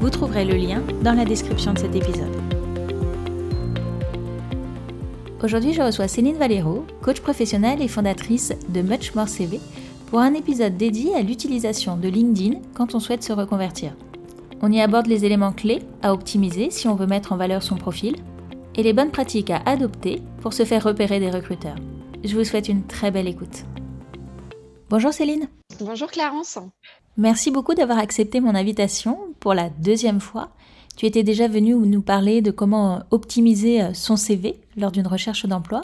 [0.00, 2.30] Vous trouverez le lien dans la description de cet épisode.
[5.42, 9.58] Aujourd'hui, je reçois Céline Valero, coach professionnelle et fondatrice de Much More CV,
[10.06, 13.92] pour un épisode dédié à l'utilisation de LinkedIn quand on souhaite se reconvertir.
[14.62, 17.74] On y aborde les éléments clés à optimiser si on veut mettre en valeur son
[17.74, 18.14] profil
[18.76, 21.76] et les bonnes pratiques à adopter pour se faire repérer des recruteurs.
[22.22, 23.64] Je vous souhaite une très belle écoute.
[24.90, 25.48] Bonjour Céline.
[25.80, 26.58] Bonjour Clarence.
[27.18, 30.50] Merci beaucoup d'avoir accepté mon invitation pour la deuxième fois.
[30.96, 35.44] Tu étais déjà venue nous parler de comment optimiser euh, son CV lors d'une recherche
[35.44, 35.80] d'emploi.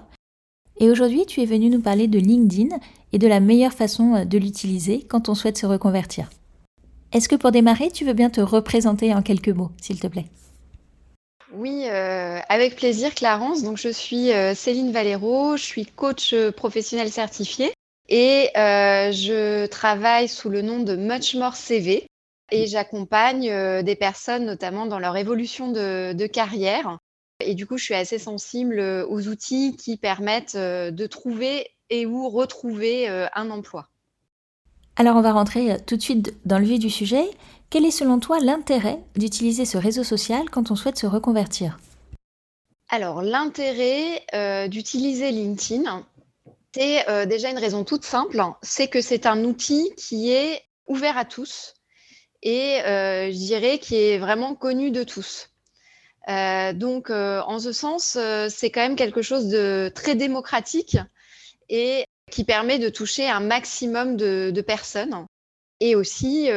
[0.79, 2.77] Et aujourd'hui, tu es venu nous parler de LinkedIn
[3.13, 6.31] et de la meilleure façon euh, de l'utiliser quand on souhaite se reconvertir.
[7.11, 10.27] Est-ce que pour démarrer, tu veux bien te représenter en quelques mots, s'il te plaît?
[11.53, 13.65] Oui, euh, avec plaisir, Clarence.
[13.65, 17.73] Donc, je suis Céline Valero, je suis coach professionnel certifié
[18.09, 22.07] et euh, je travaille sous le nom de Much More CV
[22.51, 26.99] et j'accompagne euh, des personnes notamment dans leur évolution de, carrière.
[27.41, 32.07] Et du coup, je suis assez sensible aux outils qui permettent euh, de trouver et
[32.07, 33.89] ou retrouver un emploi.
[34.97, 37.25] Alors, on va rentrer tout de suite dans le vif du sujet.
[37.69, 41.79] Quel est selon toi l'intérêt d'utiliser ce réseau social quand on souhaite se reconvertir?
[42.89, 44.25] Alors, l'intérêt
[44.69, 46.05] d'utiliser LinkedIn,
[46.75, 51.17] c'est euh, déjà une raison toute simple, c'est que c'est un outil qui est ouvert
[51.17, 51.75] à tous
[52.43, 55.51] et euh, je dirais qui est vraiment connu de tous.
[56.29, 58.19] Euh, donc, en ce sens,
[58.49, 60.97] c'est quand même quelque chose de très démocratique
[61.69, 65.27] et qui permet de toucher un maximum de, personnes.
[65.79, 66.49] Et aussi,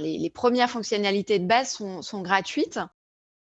[0.00, 2.80] les, premières fonctionnalités de base sont, sont gratuites.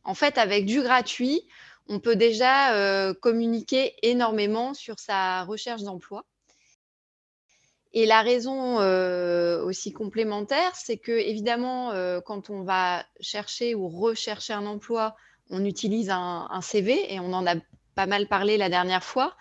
[0.06, 1.46] En fait, avec du gratuit,
[1.90, 6.26] on peut déjà euh, communiquer énormément sur sa recherche d'emploi.
[7.96, 13.88] Et la raison euh, aussi complémentaire, c'est que évidemment, euh, quand on va chercher ou
[13.88, 15.16] rechercher un emploi,
[15.50, 17.56] on utilise un, CV et on en a
[17.96, 19.36] pas mal parlé la dernière fois.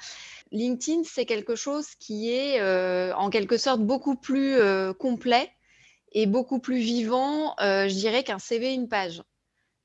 [0.51, 2.61] LinkedIn, c'est quelque chose qui est
[3.15, 4.59] en quelque sorte beaucoup plus
[4.99, 5.51] complet
[6.11, 9.23] et beaucoup plus vivant, je dirais, qu'un CV une page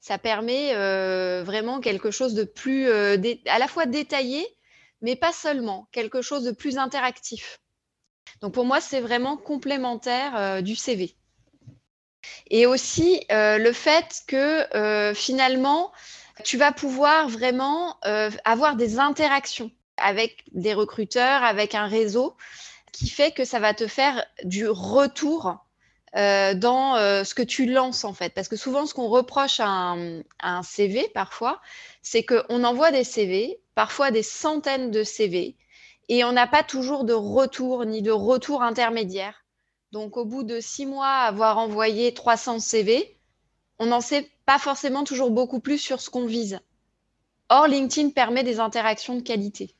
[0.08, 4.48] ça permet euh, vraiment quelque chose de plus, euh, à la fois détaillé,
[5.02, 7.60] mais pas seulement, quelque chose de plus interactif.
[8.40, 11.18] Donc pour moi, c'est vraiment complémentaire euh, du CV.
[12.50, 15.92] Et aussi le fait que finalement,
[16.44, 17.98] tu vas pouvoir vraiment
[18.44, 22.36] avoir des interactions avec des recruteurs, avec un réseau,
[22.92, 25.58] qui fait que ça va te faire du retour
[26.16, 28.34] euh, dans euh, ce que tu lances en fait.
[28.34, 29.96] Parce que souvent, ce qu'on reproche à
[30.42, 31.62] un, CV parfois,
[32.02, 35.56] c'est qu'on envoie des CV, parfois des centaines de CV,
[36.10, 39.44] et on n'a pas toujours de retour ni de retour intermédiaire.
[39.92, 43.18] Donc, au bout de six mois, avoir envoyé 300 CV,
[43.80, 46.60] on n'en sait pas forcément toujours beaucoup plus sur ce qu'on vise.
[47.50, 49.74] Or, LinkedIn permet des interactions de qualité.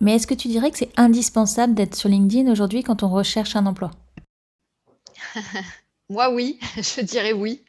[0.00, 3.56] Mais est-ce que tu dirais que c'est indispensable d'être sur LinkedIn aujourd'hui quand on recherche
[3.56, 3.90] un emploi?
[6.08, 7.62] Moi, oui, je dirais oui.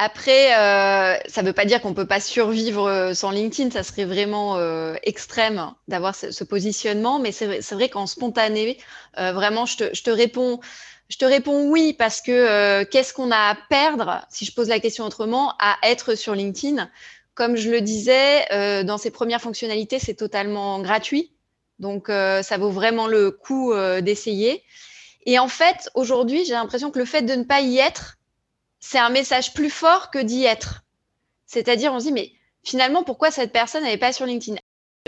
[0.00, 3.72] Après, euh, ça ne veut pas dire qu'on ne peut pas survivre euh, sans LinkedIn,
[3.72, 8.78] ça serait vraiment euh, extrême d'avoir ce, positionnement, mais c'est vrai qu'en spontané,
[9.16, 10.60] vraiment, je te, réponds,
[11.08, 14.78] je te réponds oui parce que qu'est-ce qu'on a à perdre, si je pose la
[14.78, 16.88] question autrement, à être sur LinkedIn?
[17.34, 18.46] Comme je le disais,
[18.84, 21.32] dans ses premières fonctionnalités, c'est totalement gratuit,
[21.80, 24.62] donc ça vaut vraiment le coup d'essayer.
[25.30, 28.16] Et en fait, aujourd'hui, j'ai l'impression que le fait de ne pas y être,
[28.80, 30.84] c'est un message plus fort que d'y être.
[31.44, 32.32] C'est-à-dire, on se dit, mais
[32.64, 34.58] finalement, pourquoi cette personne n'est pas sur LinkedIn?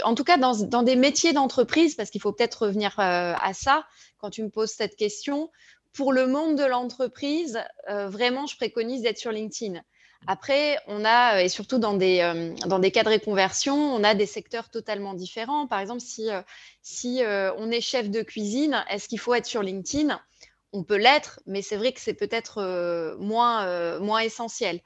[0.04, 3.86] En tout cas, dans, des métiers d'entreprise, parce qu'il faut peut-être revenir euh, à ça
[4.18, 5.50] quand tu me poses cette question,
[5.94, 7.58] pour le monde de l'entreprise,
[7.88, 9.80] euh, vraiment, je préconise d'être sur LinkedIn.
[10.26, 14.14] Après, on a, et surtout dans des, euh, dans des cas de réconversion, on a
[14.14, 15.66] des secteurs totalement différents.
[15.66, 16.42] Par exemple, si, euh,
[16.82, 20.20] si euh, on est chef de cuisine, est-ce qu'il faut être sur LinkedIn?
[20.72, 24.78] On peut l'être, mais c'est vrai que c'est peut-être moins, moins essentiel.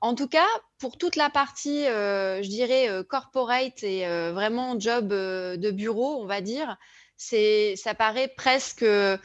[0.00, 0.48] En tout cas,
[0.78, 6.76] pour toute la partie, je dirais, corporate et vraiment job de bureau, on va dire,
[7.18, 9.16] ça paraît presque, je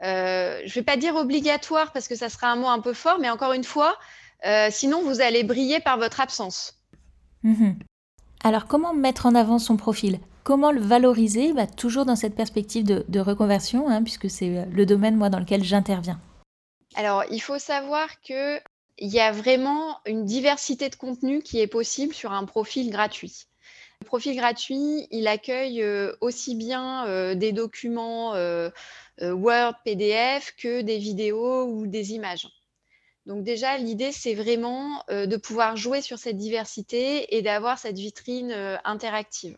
[0.00, 3.28] ne vais pas dire obligatoire parce que ça sera un mot un peu fort, mais
[3.28, 3.98] encore une fois,
[4.70, 6.78] sinon, vous allez briller par votre absence.
[7.42, 7.72] Mmh
[8.44, 10.20] Alors, comment mettre en avant son profil?
[10.44, 11.52] Comment le valoriser?
[11.52, 15.62] Bah, Toujours dans cette perspective de, reconversion, hein, puisque c'est le domaine moi, dans lequel
[15.62, 16.20] j'interviens.
[16.94, 18.60] Alors, il faut savoir qu'il
[18.98, 23.46] y a vraiment une diversité de contenus qui est possible sur un profil gratuit.
[24.00, 28.68] Le profil gratuit, il accueille euh, aussi bien euh, des documents euh,
[29.20, 32.48] Word, PDF que des vidéos ou des images.
[33.26, 38.52] Donc déjà, l'idée, c'est vraiment de pouvoir jouer sur cette diversité et d'avoir cette vitrine
[38.84, 39.56] interactive.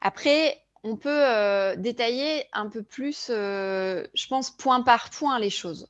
[0.00, 5.88] Après, on peut détailler un peu plus, je pense, point par point les choses.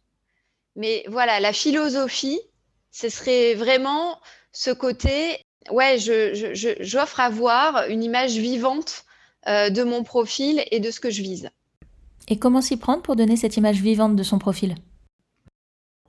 [0.74, 2.40] Mais voilà, la philosophie,
[2.92, 4.18] ce serait vraiment
[4.52, 9.04] ce côté, ouais, j'offre à voir une image vivante
[9.46, 11.50] euh, de mon profil et de ce que je vise.
[12.28, 14.74] Et comment s'y prendre pour donner cette image vivante de son profil?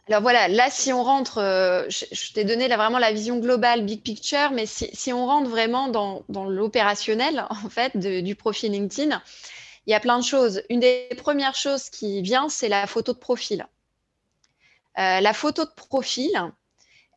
[0.10, 4.02] Alors voilà, là, si on rentre, euh, je, t'ai donné vraiment la vision globale, big
[4.02, 9.22] picture, mais si, on rentre vraiment dans, l'opérationnel, en fait, du profil LinkedIn,
[9.86, 10.64] il y a plein de choses.
[10.70, 13.68] Une des premières choses qui vient, c'est la photo de profil.
[14.98, 16.32] Euh, la photo de profil,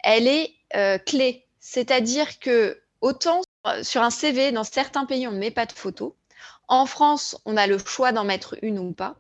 [0.05, 1.47] elle est euh, clé.
[1.61, 3.41] C'est-à-dire que autant
[3.83, 6.15] sur un CV, dans certains pays, on ne met pas de photo.
[6.69, 9.17] En France, on a le choix d'en mettre une ou pas.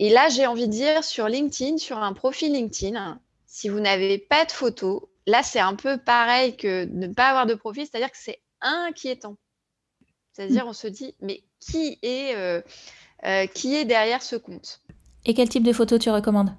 [0.00, 4.18] Et là, j'ai envie de dire sur LinkedIn, sur un profil LinkedIn, si vous n'avez
[4.18, 8.12] pas de photo, là, c'est un peu pareil que ne pas avoir de profil, c'est-à-dire
[8.12, 9.36] que c'est inquiétant.
[10.32, 14.82] C'est-à-dire, on se dit, mais qui est, euh, qui est derrière ce compte?
[15.24, 16.54] Et quel type de photo tu recommandes?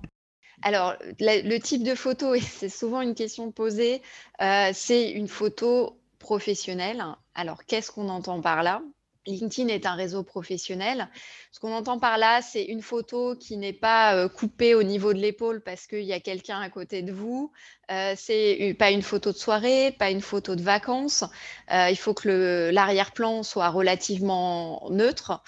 [0.62, 4.02] Alors, le type de photo, et c'est souvent une question posée,
[4.42, 7.02] euh, c'est une photo professionnelle.
[7.36, 8.82] Alors, qu'est-ce qu'on entend par là?
[9.30, 11.08] LinkedIn est un réseau professionnel.
[11.52, 15.14] Ce qu'on entend par là, c'est une photo qui n'est pas euh, coupée au niveau
[15.14, 17.52] de l'épaule parce qu'il y a quelqu'un à côté de vous.
[17.92, 21.24] Euh, c'est pas une photo de soirée, pas une photo de vacances.
[21.72, 25.42] Euh, il faut que l'arrière-plan soit relativement neutre.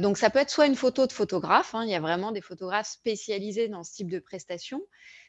[0.00, 2.40] donc ça peut être soit une photo de photographe, hein, il y a vraiment des
[2.40, 4.80] photographes spécialisés dans ce type de prestation,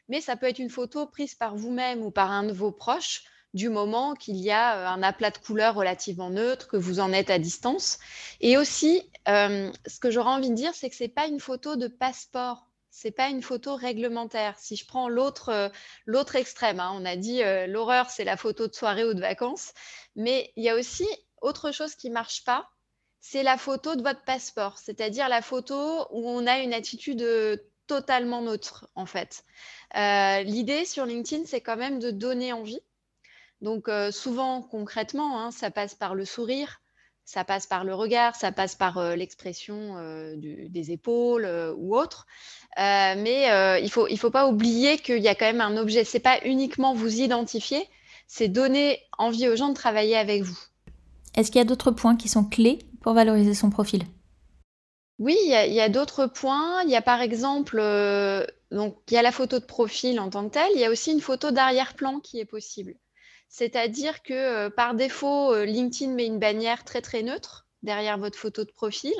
[0.08, 3.24] mais ça peut être une photo prise par vous-même ou par un de vos proches
[3.56, 7.12] du moment qu'il y a euh, un aplat de couleurs relativement neutre, que vous en
[7.12, 7.98] êtes à distance.
[8.40, 11.40] Et aussi, euh, ce que j'aurais envie de dire, c'est que ce n'est pas une
[11.40, 12.68] photo de passeport.
[12.90, 14.58] C'est pas une photo réglementaire.
[14.58, 18.74] Si je prends l'autre euh, extrême, hein, on a dit l'horreur, c'est la photo de
[18.74, 19.72] soirée ou de vacances,
[20.14, 21.06] mais il y a aussi
[21.42, 22.68] autre chose qui marche pas,
[23.20, 27.26] c'est la photo de votre passeport, c'est-à-dire la photo où on a une attitude
[27.86, 29.44] totalement neutre en fait.
[29.94, 32.80] L'idée sur LinkedIn, c'est quand même de donner envie.
[33.62, 36.80] Donc euh, souvent, concrètement, hein, ça passe par le sourire,
[37.24, 42.26] ça passe par le regard, ça passe par euh, l'expression euh, des épaules ou autre.
[42.76, 43.46] mais
[43.80, 46.04] il ne faut, il faut pas oublier qu'il y a quand même un objet.
[46.04, 47.88] Ce n'est pas uniquement vous identifier,
[48.26, 50.58] c'est donner envie aux gens de travailler avec vous.
[51.34, 54.02] Est-ce qu'il y a d'autres points qui sont clés pour valoriser son profil?
[55.18, 56.82] Oui, il y a, d'autres points.
[56.82, 57.78] Il y a par exemple,
[58.70, 60.90] donc, il y a la photo de profil en tant que telle, il y a
[60.90, 62.94] aussi une photo d'arrière-plan qui est possible.
[63.48, 68.38] C'est-à-dire que euh, par défaut, euh, LinkedIn met une bannière très très neutre derrière votre
[68.38, 69.14] photo de profil.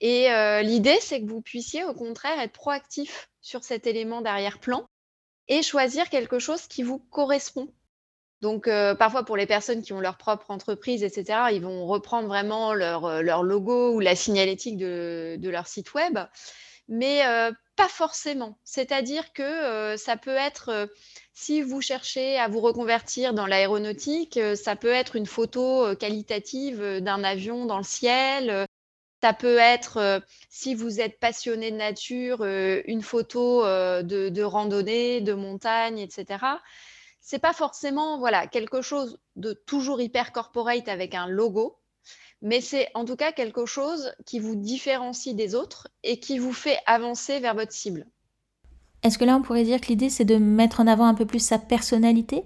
[0.00, 4.86] Et euh, l'idée, c'est que vous puissiez au contraire être proactif sur cet élément d'arrière-plan
[5.48, 7.72] et choisir quelque chose qui vous correspond.
[8.40, 12.72] Donc, parfois, pour les personnes qui ont leur propre entreprise, etc., ils vont reprendre vraiment
[12.72, 16.20] leur, logo ou la signalétique de, leur site web
[16.86, 17.22] mais
[17.78, 18.58] pas forcément.
[18.64, 20.90] C'est-à-dire que ça peut être,
[21.32, 27.22] si vous cherchez à vous reconvertir dans l'aéronautique, ça peut être une photo qualitative d'un
[27.22, 28.66] avion dans le ciel.
[29.22, 30.20] Ça peut être,
[30.50, 36.44] si vous êtes passionné de nature, une photo de, de, randonnée, de montagne, etc.
[37.20, 41.78] C'est pas forcément voilà quelque chose de toujours hyper corporate avec un logo
[42.42, 46.52] mais c'est en tout cas quelque chose qui vous différencie des autres et qui vous
[46.52, 48.06] fait avancer vers votre cible.
[49.04, 51.24] Est-ce que là, on pourrait dire que l'idée, c'est de mettre en avant un peu
[51.24, 52.42] plus sa personnalité,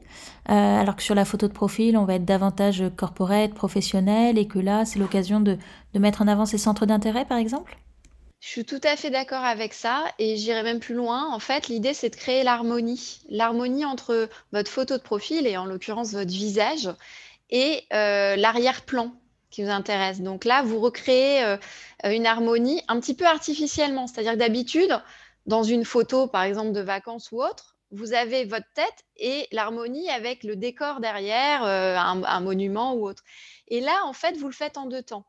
[0.50, 4.46] euh, alors que sur la photo de profil, on va être davantage corporate, professionnel, et
[4.46, 5.56] que là, c'est l'occasion de,
[5.94, 7.78] mettre en avant ses centres d'intérêt, par exemple?
[8.40, 11.32] Je suis tout à fait d'accord avec ça, et j'irai même plus loin.
[11.32, 13.20] En fait, l'idée, c'est de créer l'harmonie.
[13.30, 16.90] L'harmonie entre votre photo de profil, et en l'occurrence votre visage,
[17.48, 19.12] et euh, l'arrière-plan
[19.52, 20.20] qui vous intéresse.
[20.20, 21.56] Donc là, vous recréez euh,
[22.04, 24.08] une harmonie un petit peu artificiellement.
[24.08, 25.00] C'est-à-dire que d'habitude,
[25.46, 30.08] dans une photo, par exemple, de vacances ou autre, vous avez votre tête et l'harmonie
[30.10, 33.22] avec le décor derrière, euh, un, monument ou autre.
[33.68, 35.26] Et là, en fait, vous le faites en deux temps.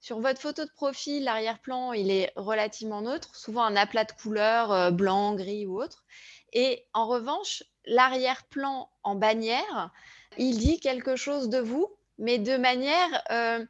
[0.00, 4.72] Sur votre photo de profil, l'arrière-plan, il est relativement neutre, souvent un aplat de couleurs,
[4.72, 6.04] euh, blanc, gris ou autre.
[6.52, 9.92] Et en revanche, l'arrière-plan en bannière,
[10.36, 11.88] il dit quelque chose de vous,
[12.20, 13.64] mais de manière euh,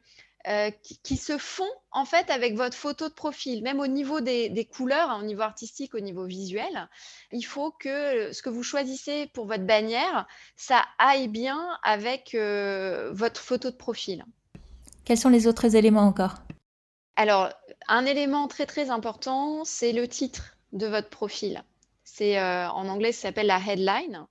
[0.47, 0.71] euh,
[1.03, 5.09] qui, se fond en fait avec votre photo de profil, même au niveau des, couleurs,
[5.09, 6.89] hein, au niveau artistique, au niveau visuel.
[7.31, 13.11] Il faut que ce que vous choisissez pour votre bannière, ça aille bien avec euh,
[13.13, 14.25] votre photo de profil.
[15.05, 16.35] Quels sont les autres éléments encore?
[17.15, 17.49] Alors,
[17.87, 21.63] un élément très très important, c'est le titre de votre profil.
[22.03, 24.25] C'est en anglais, ça s'appelle la headline.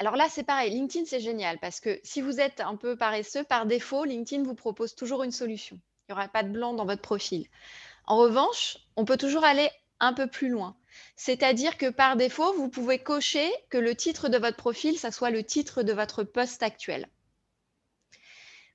[0.00, 0.70] Alors là, c'est pareil.
[0.70, 4.54] LinkedIn, c'est génial parce que si vous êtes un peu paresseux, par défaut, LinkedIn vous
[4.54, 5.78] propose toujours une solution.
[6.08, 7.46] Il n'y aura pas de blanc dans votre profil.
[8.06, 9.68] En revanche, on peut toujours aller
[10.00, 10.74] un peu plus loin.
[11.16, 15.28] C'est-à-dire que par défaut, vous pouvez cocher que le titre de votre profil, ça soit
[15.28, 17.06] le titre de votre poste actuel.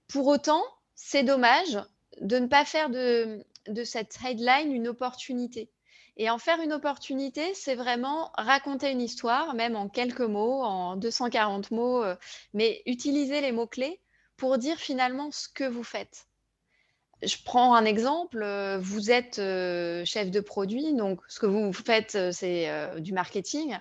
[0.08, 0.63] Pour autant,
[0.94, 1.79] c'est dommage
[2.22, 5.72] de ne pas faire de, de cette headline une opportunité.
[6.17, 10.95] Et en faire une opportunité, c'est vraiment raconter une histoire, même en quelques mots, en
[10.95, 12.15] 240 mots, euh,
[12.53, 14.00] mais utiliser les mots-clés
[14.38, 16.27] pour dire finalement ce que vous faites.
[17.22, 21.74] Je prends un exemple, euh, vous êtes euh, chef de produit, donc ce que vous
[21.74, 22.69] faites, c'est
[23.01, 23.77] du marketing.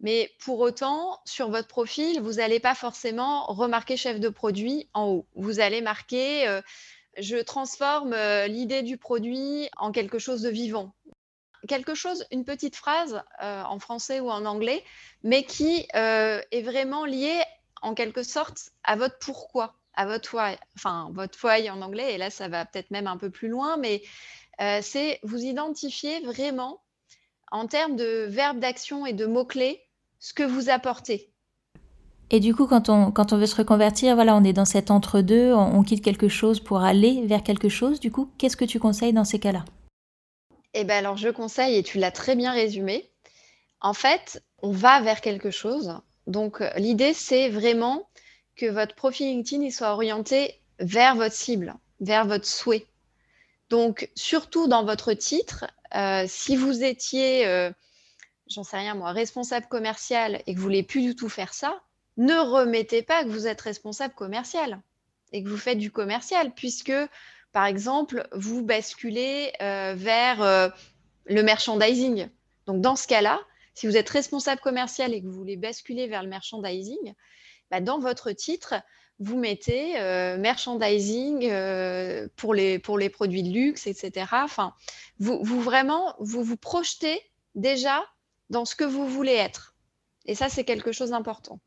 [0.00, 5.08] Mais pour autant, sur votre profil, vous n'allez pas forcément remarquer chef de produit en
[5.08, 5.26] haut.
[5.34, 6.60] Vous allez marquer
[7.16, 8.14] je transforme
[8.46, 10.92] l'idée du produit en quelque chose de vivant
[11.66, 14.82] quelque chose, une petite phrase euh, en français ou en anglais,
[15.22, 17.40] mais qui euh, est vraiment liée
[17.82, 22.18] en quelque sorte à votre pourquoi, à votre why, enfin votre why en anglais, et
[22.18, 24.02] là ça va peut-être même un peu plus loin, mais
[24.60, 26.80] euh, c'est vous identifier vraiment
[27.50, 29.80] en termes de verbes d'action et de mots-clés
[30.18, 31.30] ce que vous apportez.
[32.30, 34.90] Et du coup, quand on, quand on veut se reconvertir, voilà, on est dans cet
[34.90, 38.00] entre-deux, on quitte quelque chose pour aller vers quelque chose.
[38.00, 39.64] Du coup, qu'est-ce que tu conseilles dans ces cas-là?
[40.74, 43.10] Eh ben alors, je conseille, et tu l'as très bien résumé,
[43.80, 45.98] en fait, on va vers quelque chose.
[46.26, 48.08] Donc, euh, l'idée, c'est vraiment
[48.56, 52.86] que votre profil LinkedIn soit orienté vers votre cible, vers votre souhait.
[53.70, 57.70] Donc, surtout dans votre titre, euh, si vous étiez, euh,
[58.48, 61.82] j'en sais rien moi, responsable commercial et que vous voulez plus du tout faire ça,
[62.16, 64.80] ne remettez pas que vous êtes responsable commercial
[65.32, 66.92] et que vous faites du commercial, puisque
[67.54, 70.68] par exemple, vous basculez euh, vers euh,
[71.26, 72.28] le merchandising.
[72.66, 73.40] Donc, dans ce cas-là,
[73.74, 77.14] si vous êtes responsable commercial et que vous voulez basculer vers le merchandising,
[77.70, 78.74] bah, dans votre titre,
[79.20, 81.48] vous mettez euh, merchandising
[82.34, 84.26] pour, les, produits de luxe, etc.
[84.32, 84.74] Enfin,
[85.20, 87.20] vous, vous vraiment, vous vous projetez
[87.54, 88.02] déjà
[88.50, 89.76] dans ce que vous voulez être.
[90.26, 91.60] Et ça, c'est quelque chose d'important.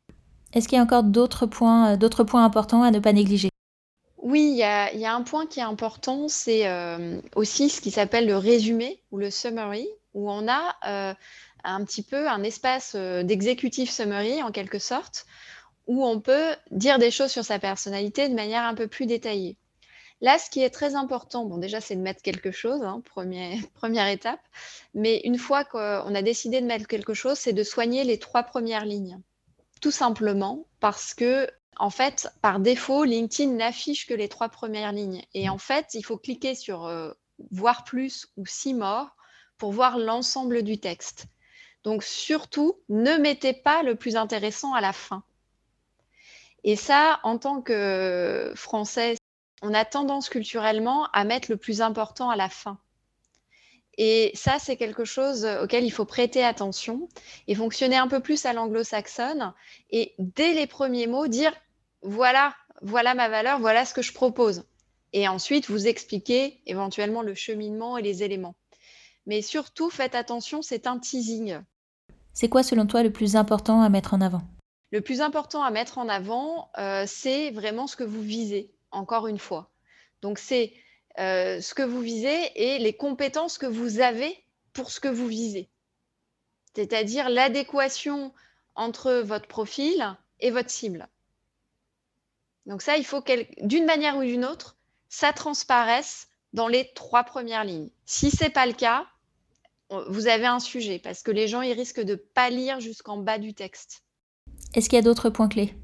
[0.52, 3.48] Est-ce qu'il y a encore d'autres points, d'autres points importants à ne pas négliger?
[4.20, 8.26] Oui, il y a, un point qui est important, c'est euh, aussi ce qui s'appelle
[8.26, 11.14] le résumé ou le summary, où on a euh,
[11.64, 15.26] un petit peu un espace euh, d'exécutif summary en quelque sorte,
[15.86, 19.56] où on peut dire des choses sur sa personnalité de manière un peu plus détaillée.
[20.20, 23.02] Là, ce qui est très important, bon déjà c'est de mettre quelque chose, hein,
[23.74, 24.40] première étape,
[24.94, 28.42] mais une fois qu'on a décidé de mettre quelque chose, c'est de soigner les trois
[28.42, 29.20] premières lignes.
[29.80, 31.48] Tout simplement parce que
[31.78, 35.24] en fait, par défaut, LinkedIn n'affiche que les trois premières lignes.
[35.34, 37.12] Et en fait, il faut cliquer sur euh,
[37.50, 39.16] voir plus ou see more
[39.58, 41.26] pour voir l'ensemble du texte.
[41.84, 45.22] Donc surtout, ne mettez pas le plus intéressant à la fin.
[46.64, 49.16] Et ça, en tant que Français,
[49.62, 52.78] on a tendance culturellement à mettre le plus important à la fin.
[53.96, 57.08] Et ça, c'est quelque chose auquel il faut prêter attention
[57.48, 59.52] et fonctionner un peu plus à l'anglo-saxonne.
[59.90, 61.52] Et dès les premiers mots, dire
[62.02, 64.64] voilà, voilà ma valeur, voilà ce que je propose.
[65.12, 68.54] Et ensuite, vous expliquez éventuellement le cheminement et les éléments.
[69.26, 71.60] Mais surtout, faites attention, c'est un teasing.
[72.32, 74.42] C'est quoi, selon toi, le plus important à mettre en avant?
[74.90, 79.26] Le plus important à mettre en avant, euh, c'est vraiment ce que vous visez, encore
[79.26, 79.70] une fois.
[80.22, 80.72] Donc, c'est
[81.18, 84.34] euh, ce que vous visez et les compétences que vous avez
[84.72, 85.68] pour ce que vous visez.
[86.74, 88.32] C'est-à-dire l'adéquation
[88.76, 91.08] entre votre profil et votre cible.
[92.68, 93.32] Donc ça, il faut que
[93.66, 94.76] d'une manière ou d'une autre,
[95.08, 97.90] ça transparaisse dans les trois premières lignes.
[98.04, 99.06] Si ce n'est pas le cas,
[99.90, 103.16] vous avez un sujet parce que les gens ils risquent de ne pas lire jusqu'en
[103.16, 104.02] bas du texte.
[104.74, 105.74] Est-ce qu'il y a d'autres points clés?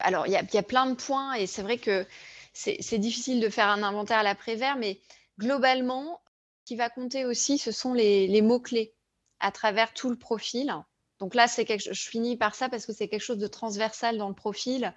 [0.00, 2.04] Alors, il y, a, plein de points et c'est vrai que
[2.52, 5.00] c'est difficile de faire un inventaire à l'après-vert, mais
[5.38, 6.20] globalement,
[6.58, 8.92] ce qui va compter aussi, ce sont les, mots-clés
[9.38, 10.74] à travers tout le profil.
[11.20, 14.18] Donc là, c'est quelque, je finis par ça parce que c'est quelque chose de transversal
[14.18, 14.92] dans le profil.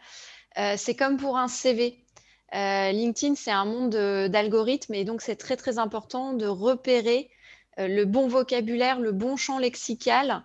[0.58, 1.98] Euh, c'est comme pour un CV.
[2.54, 7.30] Euh, LinkedIn, c'est un monde d'algorithmes et donc c'est très très important de repérer
[7.80, 10.44] euh, le bon vocabulaire, le bon champ lexical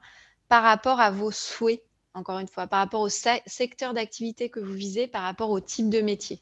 [0.49, 1.83] par rapport à vos souhaits
[2.15, 5.89] encore une fois, par rapport au secteur d'activité que vous visez, par rapport au type
[5.89, 6.41] de métier.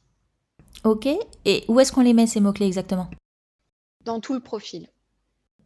[0.84, 1.08] Ok,
[1.44, 3.10] et où est-ce qu'on les met ces mots-clés exactement?
[4.04, 4.88] Dans tout le profil.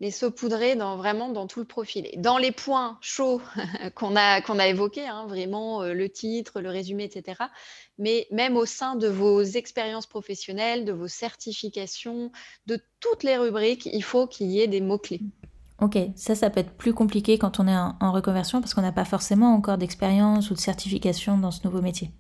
[0.02, 2.08] Les saupoudrer dans, vraiment dans tout le profil.
[2.16, 3.40] Dans les points chauds
[3.94, 7.40] qu'on a, qu'on a évoqués, hein, vraiment euh, le titre, le résumé, etc.
[7.98, 12.32] Mais même au sein de vos expériences professionnelles, de vos certifications,
[12.66, 15.20] de toutes les rubriques, il faut qu'il y ait des mots-clés.
[15.80, 18.92] Ok, ça, ça peut être plus compliqué quand on est en, reconversion parce qu'on n'a
[18.92, 22.10] pas forcément encore d'expérience ou de certification dans ce nouveau métier.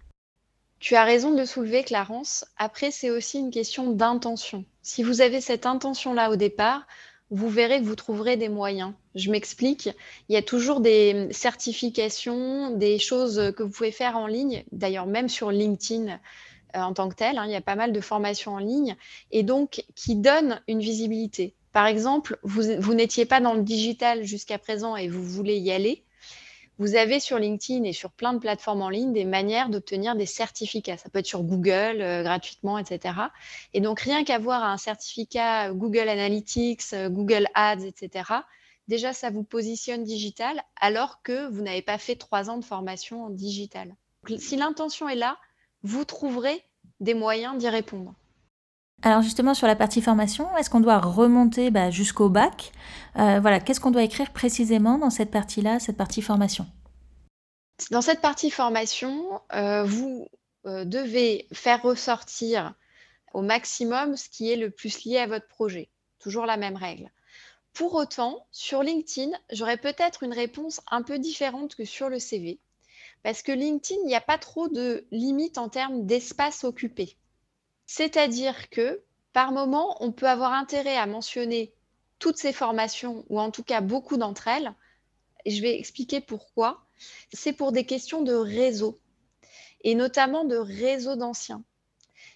[0.78, 2.44] Tu as raison de le soulever, Clarence.
[2.58, 4.64] Après, c'est aussi une question d'intention.
[4.82, 6.86] Si vous avez cette intention-là au départ,
[7.32, 8.92] vous verrez que vous trouverez des moyens.
[9.14, 9.88] Je m'explique.
[10.28, 15.06] Il y a toujours des certifications, des choses que vous pouvez faire en ligne, d'ailleurs
[15.06, 16.20] même sur LinkedIn
[16.76, 17.38] euh, en tant que tel.
[17.38, 18.96] Hein, il y a pas mal de formations en ligne
[19.30, 21.54] et donc qui donnent une visibilité.
[21.72, 26.04] Par exemple, vous, n'étiez pas dans le digital jusqu'à présent et vous voulez y aller.
[26.78, 30.26] Vous avez sur LinkedIn et sur plein de plateformes en ligne des manières d'obtenir des
[30.26, 30.96] certificats.
[30.96, 33.14] Ça peut être sur Google euh, gratuitement, etc.
[33.74, 38.24] Et donc, rien qu'avoir un certificat Google Analytics, euh, Google Ads, etc.,
[38.88, 43.24] déjà, ça vous positionne digital alors que vous n'avez pas fait trois ans de formation
[43.24, 43.94] en digital.
[44.38, 45.38] si l'intention est là,
[45.82, 46.64] vous trouverez
[47.00, 48.14] des moyens d'y répondre.
[49.04, 52.72] Alors justement sur la partie formation, est-ce qu'on doit remonter bah, jusqu'au bac?
[53.16, 56.66] Euh, Voilà, qu'est-ce qu'on doit écrire précisément dans cette partie-là, cette partie formation?
[57.90, 60.28] Dans cette partie formation, euh, vous
[60.66, 62.74] euh, devez faire ressortir
[63.34, 65.90] au maximum ce qui est le plus lié à votre projet.
[66.20, 67.10] Toujours la même règle.
[67.72, 72.60] Pour autant, sur LinkedIn, j'aurais peut-être une réponse un peu différente que sur le CV.
[73.24, 77.16] Parce que LinkedIn, il n'y a pas trop de limites en termes d'espace occupé.
[77.86, 81.72] C'est-à-dire que par moment, on peut avoir intérêt à mentionner
[82.18, 84.74] toutes ces formations, ou en tout cas beaucoup d'entre elles.
[85.46, 86.84] Je vais expliquer pourquoi.
[87.32, 88.98] C'est pour des questions de réseau,
[89.82, 91.64] et notamment de réseau d'anciens.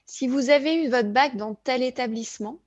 [0.06, 2.58] Si vous avez eu votre bac dans tel établissement,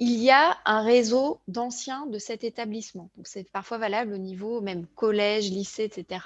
[0.00, 3.10] il y a un réseau d'anciens de cet établissement.
[3.24, 6.24] C'est parfois valable au niveau même collège, lycée, etc.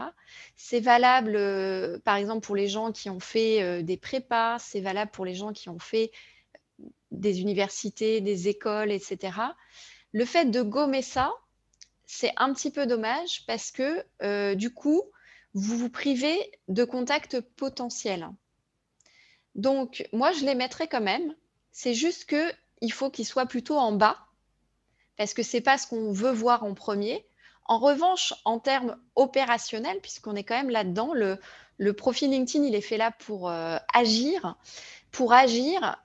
[0.56, 4.80] C'est valable, euh, par exemple, pour les gens qui ont fait euh, des prépas, c'est
[4.80, 6.10] valable pour les gens qui ont fait
[6.80, 9.38] euh, des universités, des écoles, etc.
[10.12, 11.32] Le fait de gommer ça,
[12.04, 15.02] c'est un petit peu dommage parce que, du coup,
[15.54, 16.36] vous vous privez
[16.68, 18.28] de contacts potentiels.
[19.54, 21.34] Donc, moi, je les mettrai quand même.
[21.70, 22.52] C'est juste que
[22.82, 24.18] il faut qu'il soit plutôt en bas,
[25.16, 27.24] parce que ce n'est pas ce qu'on veut voir en premier.
[27.64, 32.80] En revanche, en termes opérationnels, puisqu'on est quand même là-dedans, le, profil LinkedIn, il est
[32.80, 34.56] fait là pour euh, agir.
[35.12, 36.02] Pour agir,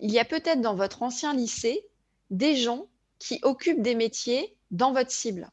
[0.00, 1.86] il y a peut-être dans votre ancien lycée
[2.30, 2.86] des gens
[3.18, 5.48] qui occupent des métiers dans votre cible.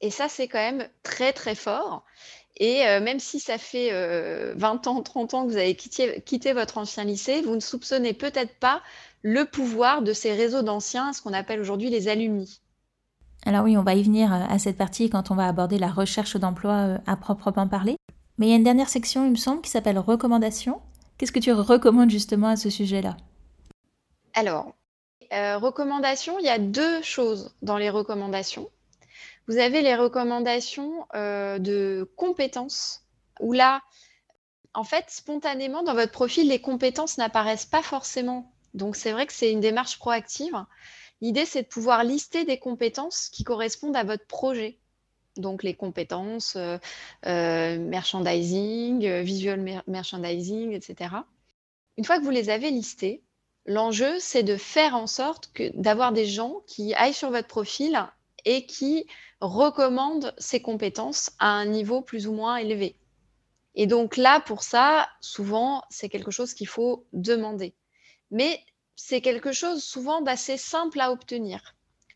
[0.00, 2.04] Et ça, c'est quand même très, très fort.
[2.56, 6.52] Et euh, même si ça fait 20 euh, ans, 30 ans que vous avez quitté
[6.52, 8.82] votre ancien lycée, vous ne soupçonnez peut-être pas
[9.22, 12.60] le pouvoir de ces réseaux d'anciens, ce qu'on appelle aujourd'hui les alumni.
[13.46, 15.88] Alors oui, on va y venir euh, à cette partie quand on va aborder la
[15.88, 17.96] recherche d'emploi euh, à proprement parler.
[18.38, 20.80] Mais il y a une dernière section, il me semble, qui s'appelle recommandations.
[21.18, 23.16] Qu'est-ce que tu recommandes justement à ce sujet-là?
[24.34, 24.74] Alors,
[25.32, 28.70] euh, recommandations, il y a deux choses dans les recommandations.
[29.48, 33.04] Vous avez les recommandations de compétences,
[33.40, 33.82] où là,
[34.74, 39.32] en fait, spontanément, dans votre profil, les compétences n'apparaissent pas forcément donc, c'est vrai que
[39.32, 40.64] c'est une démarche proactive.
[41.20, 44.78] L'idée, c'est de pouvoir lister des compétences qui correspondent à votre projet.
[45.36, 46.78] Donc, les compétences euh,
[47.26, 51.14] euh, merchandising, euh, visual merchandising, etc.
[51.96, 53.22] Une fois que vous les avez listées,
[53.66, 57.98] l'enjeu, c'est de faire en sorte d'avoir des gens qui aillent sur votre profil
[58.44, 59.06] et qui
[59.40, 62.96] recommandent ces compétences à un niveau plus ou moins élevé.
[63.74, 67.74] Et donc là, pour ça, souvent, c'est quelque chose qu'il faut demander
[68.30, 68.60] mais
[68.96, 71.74] c'est quelque chose souvent d'assez simple à obtenir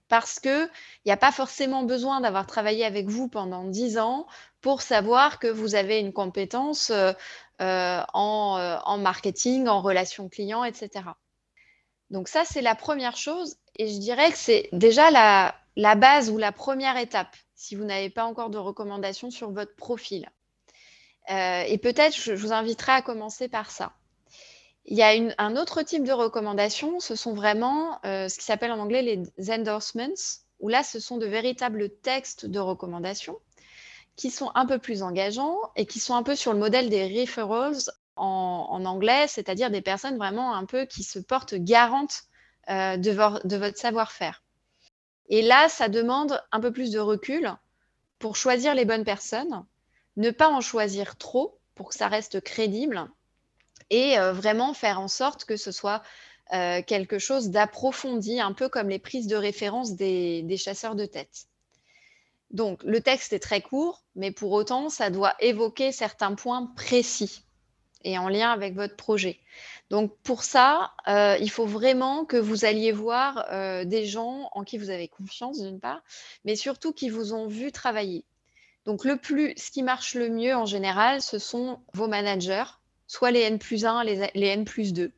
[0.08, 0.70] parce qu'il
[1.06, 4.26] n'y a pas forcément besoin d'avoir travaillé avec vous pendant 10 ans
[4.60, 7.12] pour savoir que vous avez une compétence euh,
[7.60, 11.06] euh, en, euh, en, marketing, en relations clients, etc.
[12.10, 16.38] Donc ça, c'est la première chose et je dirais que c'est déjà la, base ou
[16.38, 20.30] la première étape si vous n'avez pas encore de recommandations sur votre profil.
[21.28, 23.92] et peut-être, je vous inviterai à commencer par ça.
[24.86, 28.72] Il y a un autre type de recommandation, ce sont vraiment euh, ce qui s'appelle
[28.72, 30.14] en anglais les endorsements,
[30.60, 33.38] où là, ce sont de véritables textes de recommandation
[34.16, 37.20] qui sont un peu plus engageants et qui sont un peu sur le modèle des
[37.20, 42.22] referrals en, anglais, c'est-à-dire des personnes vraiment un peu qui se portent garantes
[42.70, 43.10] euh, de,
[43.46, 44.42] de votre savoir-faire.
[45.28, 47.52] Et là, ça demande un peu plus de recul
[48.18, 49.64] pour choisir les bonnes personnes,
[50.16, 53.10] ne pas en choisir trop pour que ça reste crédible
[53.90, 56.02] et vraiment faire en sorte que ce soit
[56.50, 61.46] quelque chose d'approfondi, un peu comme les prises de référence des, chasseurs de tête.
[62.50, 67.42] Donc, le texte est très court, mais pour autant, ça doit évoquer certains points précis
[68.04, 69.40] et en lien avec votre projet.
[69.90, 73.48] Donc, pour ça, il faut vraiment que vous alliez voir
[73.86, 76.02] des gens en qui vous avez confiance, d'une part,
[76.44, 78.24] mais surtout qui vous ont vu travailler.
[78.84, 82.64] Donc, le plus, ce qui marche le mieux en général, ce sont vos managers,
[83.06, 85.12] soit les N plus 1, les, N plus 2.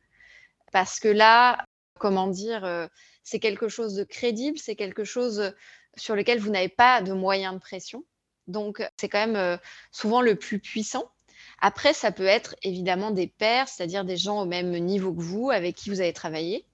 [0.71, 1.65] Parce que là,
[1.99, 2.87] comment dire, euh,
[3.23, 5.53] c'est quelque chose de crédible, c'est quelque chose
[5.95, 8.03] sur lequel vous n'avez pas de moyens de pression.
[8.47, 9.57] Donc, c'est quand même euh,
[9.91, 11.11] souvent le plus puissant.
[11.59, 15.49] Après, ça peut être évidemment des pairs, c'est-à-dire des gens au même niveau que vous,
[15.49, 16.65] avec qui vous avez travaillé.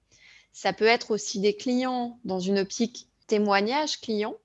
[0.52, 4.36] Ça peut être aussi des clients dans une optique témoignage client.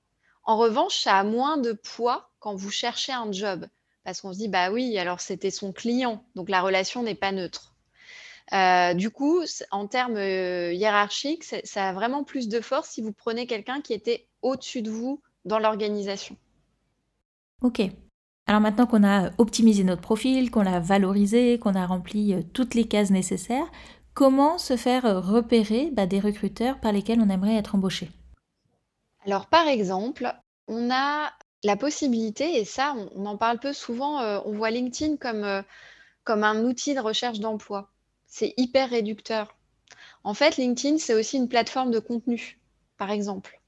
[0.44, 3.66] En revanche, ça a moins de poids quand vous cherchez un job
[4.04, 7.32] parce qu'on se dit, bah oui, alors c'était son client, donc la relation n'est pas
[7.32, 7.74] neutre.
[8.52, 13.12] Euh, du coup, en termes euh, hiérarchiques, ça a vraiment plus de force si vous
[13.12, 16.36] prenez quelqu'un qui était au-dessus de vous dans l'organisation.
[17.62, 17.82] Ok.
[18.46, 22.74] Alors maintenant qu'on a optimisé notre profil, qu'on l'a valorisé, qu'on a rempli euh, toutes
[22.74, 23.70] les cases nécessaires,
[24.14, 28.10] comment se faire repérer bah, des recruteurs par lesquels on aimerait être embauché?
[29.24, 30.34] Alors par exemple,
[30.66, 31.30] on a
[31.62, 35.62] la possibilité, et ça, on, en parle peu souvent, euh, on voit LinkedIn comme, euh,
[36.24, 37.90] comme un outil de recherche d'emploi.
[38.26, 39.56] C'est hyper réducteur.
[40.24, 42.58] En fait, LinkedIn, c'est aussi une plateforme de contenu,
[42.96, 43.60] par exemple.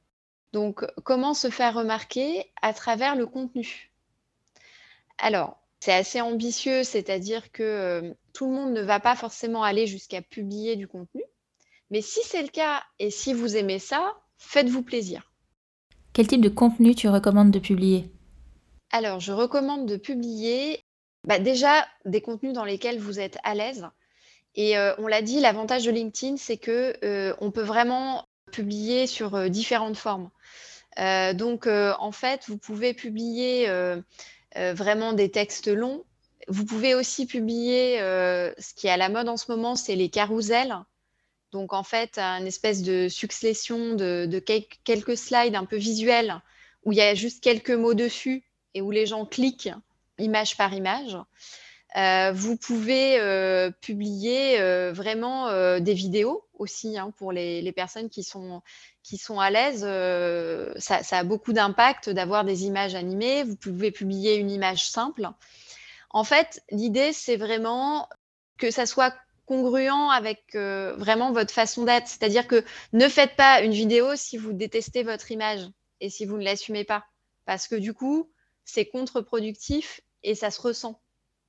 [0.52, 3.90] Donc, comment se faire remarquer à travers le contenu?
[5.18, 9.86] Alors, c'est assez ambitieux, c'est-à-dire que euh, tout le monde ne va pas forcément aller
[9.86, 11.22] jusqu'à publier du contenu.
[11.90, 15.31] Mais si c'est le cas et si vous aimez ça, faites-vous plaisir.
[16.12, 18.10] Quel type de contenu tu recommandes de publier?
[18.90, 20.80] Alors, je recommande de publier
[21.26, 23.88] bah, déjà des contenus dans lesquels vous êtes à l'aise.
[24.54, 29.06] Et euh, on l'a dit, l'avantage de LinkedIn, c'est que euh, on peut vraiment publier
[29.06, 30.28] sur euh, différentes formes.
[31.34, 33.66] donc, en fait, vous pouvez publier
[34.54, 36.04] vraiment des textes longs.
[36.48, 40.10] Vous pouvez aussi publier ce qui est à la mode en ce moment, c'est les
[40.10, 40.76] carousels.
[41.52, 44.42] Donc, en fait, une espèce de succession de,
[44.84, 46.40] quelques slides un peu visuels
[46.84, 48.42] où il y a juste quelques mots dessus
[48.74, 49.70] et où les gens cliquent
[50.18, 51.16] image par image.
[51.96, 58.22] Euh, vous pouvez euh, publier euh, vraiment des vidéos aussi hein, pour les, personnes qui
[58.22, 58.62] sont,
[59.02, 59.80] qui sont à l'aise.
[60.82, 63.42] Ça, ça, a beaucoup d'impact d'avoir des images animées.
[63.42, 65.28] Vous pouvez publier une image simple.
[66.10, 68.08] En fait, l'idée, c'est vraiment
[68.58, 69.14] que ça soit
[69.52, 72.08] congruent avec euh, vraiment votre façon d'être.
[72.08, 75.68] C'est-à-dire que ne faites pas une vidéo si vous détestez votre image
[76.00, 77.04] et si vous ne l'assumez pas.
[77.44, 78.30] Parce que du coup,
[78.64, 81.02] c'est contre-productif et ça se ressent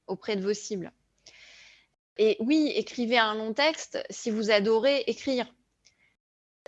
[0.08, 0.92] auprès de vos cibles.
[2.18, 5.48] Et oui, écrivez un long texte si vous adorez écrire.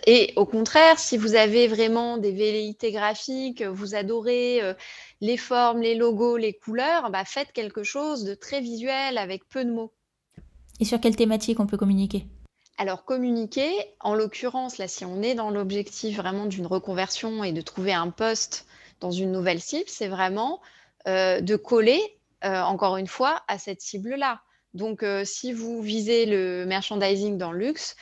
[0.06, 4.72] Et au contraire, si vous avez vraiment des velléités graphiques, vous adorez euh,
[5.20, 9.64] les formes, les logos, les couleurs, bah faites quelque chose de très visuel avec peu
[9.64, 9.92] de mots.
[10.80, 12.26] Et sur quelle thématique on peut communiquer?
[12.78, 17.62] Alors, communiquer, en l'occurrence, là, si on est dans l'objectif vraiment d'une reconversion et de
[17.62, 18.66] trouver un poste
[19.00, 20.60] dans une nouvelle cible, c'est vraiment
[21.08, 22.00] euh, de coller,
[22.44, 24.42] euh, encore une fois, à cette cible-là.
[24.74, 27.96] Donc, euh, si vous visez le merchandising dans le luxe,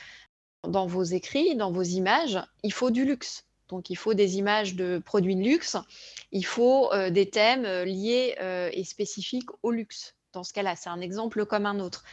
[0.67, 3.45] dans vos écrits, dans vos images, il faut du luxe.
[3.69, 5.77] Donc, il faut des images de produits de luxe,
[6.31, 8.35] il faut des thèmes liés
[8.71, 10.13] et spécifiques au luxe.
[10.33, 12.03] Dans ce cas-là, c'est un exemple comme un autre.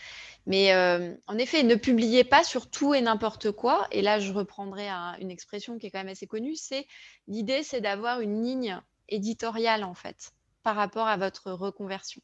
[0.47, 3.87] Mais euh, en effet, ne publiez pas sur tout et n'importe quoi.
[3.93, 4.89] Et là, je reprendrai
[5.21, 6.57] une expression qui est quand même assez connue.
[6.57, 6.87] C'est
[7.29, 12.21] l'idée, c'est d'avoir une ligne éditoriale en fait par rapport à votre reconversion.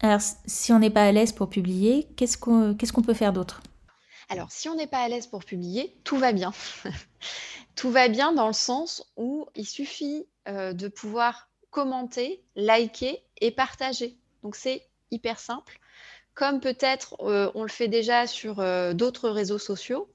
[0.00, 3.62] Alors, si on n'est pas à l'aise pour publier, qu'est-ce qu'on peut faire d'autre?
[4.28, 6.52] Alors, si on n'est pas à l'aise pour publier, tout va bien.
[7.76, 13.50] tout va bien dans le sens où il suffit euh, de pouvoir commenter, liker et
[13.50, 14.18] partager.
[14.42, 15.78] Donc, c'est hyper simple
[16.34, 20.12] comme peut-être euh, on le fait déjà sur euh, d'autres réseaux sociaux.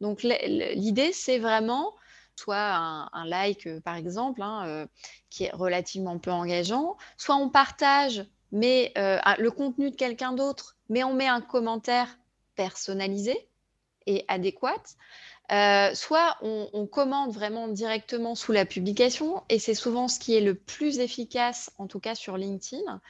[0.00, 1.94] Donc l'idée, c'est vraiment
[2.34, 2.74] soit
[3.12, 4.86] un, like, euh, par exemple, hein,
[5.30, 11.04] qui est relativement peu engageant, soit on partage mais le contenu de quelqu'un d'autre, mais
[11.04, 12.18] on met un commentaire
[12.54, 13.48] personnalisé
[14.04, 14.82] et adéquat.
[15.94, 20.42] soit on, on, commente vraiment directement sous la publication, et c'est souvent ce qui est
[20.42, 23.00] le plus efficace, en tout cas sur LinkedIn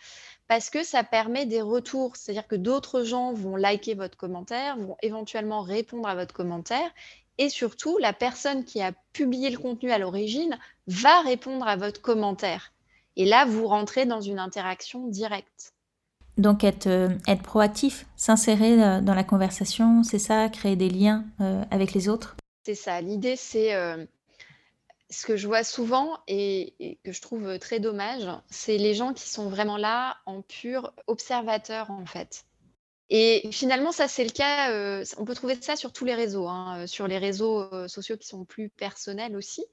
[0.53, 2.15] parce que ça permet des retours.
[2.15, 6.91] C'est-à-dire que d'autres gens vont liker votre commentaire, vont éventuellement répondre à votre commentaire.
[7.39, 12.03] Et surtout, la personne qui a publié le contenu à l'origine va répondre à votre
[12.03, 12.75] commentaire.
[13.17, 15.73] Et là, vous rentrez dans une interaction directe.
[16.37, 21.25] Donc être, euh, être proactif, s'insérer euh, dans la conversation, c'est ça, créer des liens
[21.41, 22.37] euh, avec les autres?
[22.67, 23.01] C'est ça.
[23.01, 23.75] L'idée, c'est
[25.13, 29.29] ce que je vois souvent et, que je trouve très dommage, c'est les gens qui
[29.29, 32.45] sont vraiment là en pur observateur, en fait.
[33.11, 35.05] Et finalement, ça, c'est le cas.
[35.19, 38.45] on peut trouver ça sur tous les réseaux, hein, sur les réseaux sociaux qui sont
[38.45, 39.65] plus personnels aussi.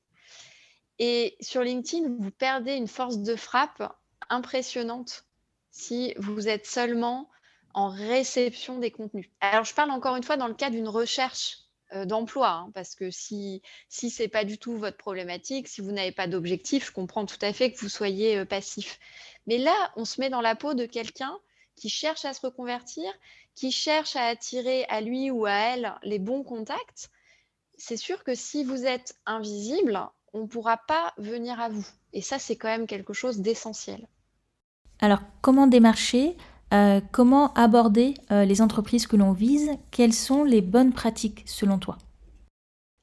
[1.00, 3.98] Et sur LinkedIn, vous perdez une force de frappe
[4.30, 5.24] impressionnante
[5.72, 7.30] si vous êtes seulement
[7.74, 9.30] en réception des contenus.
[9.40, 11.69] Alors, je parle encore une fois dans le cas d'une recherche euh,
[12.06, 15.92] d'emploi, hein, parce que si, si ce n'est pas du tout votre problématique, si vous
[15.92, 19.00] n'avez pas d'objectif, je comprends tout à fait que vous soyez euh, passif.
[19.48, 21.38] Mais là, on se met dans la peau de quelqu'un
[21.76, 23.12] qui cherche à se reconvertir,
[23.56, 27.10] qui cherche à attirer à lui ou à elle les bons contacts.
[27.78, 30.00] C'est sûr que si vous êtes invisible,
[30.34, 31.86] on ne pourra pas venir à vous.
[32.14, 34.08] Et ça, c'est quand même quelque chose d'essentiel.
[35.00, 36.36] Alors, comment démarcher?
[36.74, 39.72] Euh, Comment aborder euh, les entreprises que l'on vise?
[39.92, 41.98] Quelles sont les bonnes pratiques selon toi?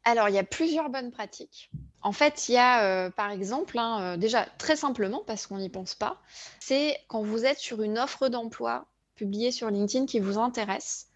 [0.05, 1.70] Alors, il y a plusieurs bonnes pratiques.
[2.00, 5.68] En fait, il y a, euh, par exemple, hein, déjà très simplement, parce qu'on n'y
[5.68, 6.20] pense pas,
[6.61, 11.09] c'est quand vous êtes sur une offre d'emploi publiée sur LinkedIn qui vous intéresse,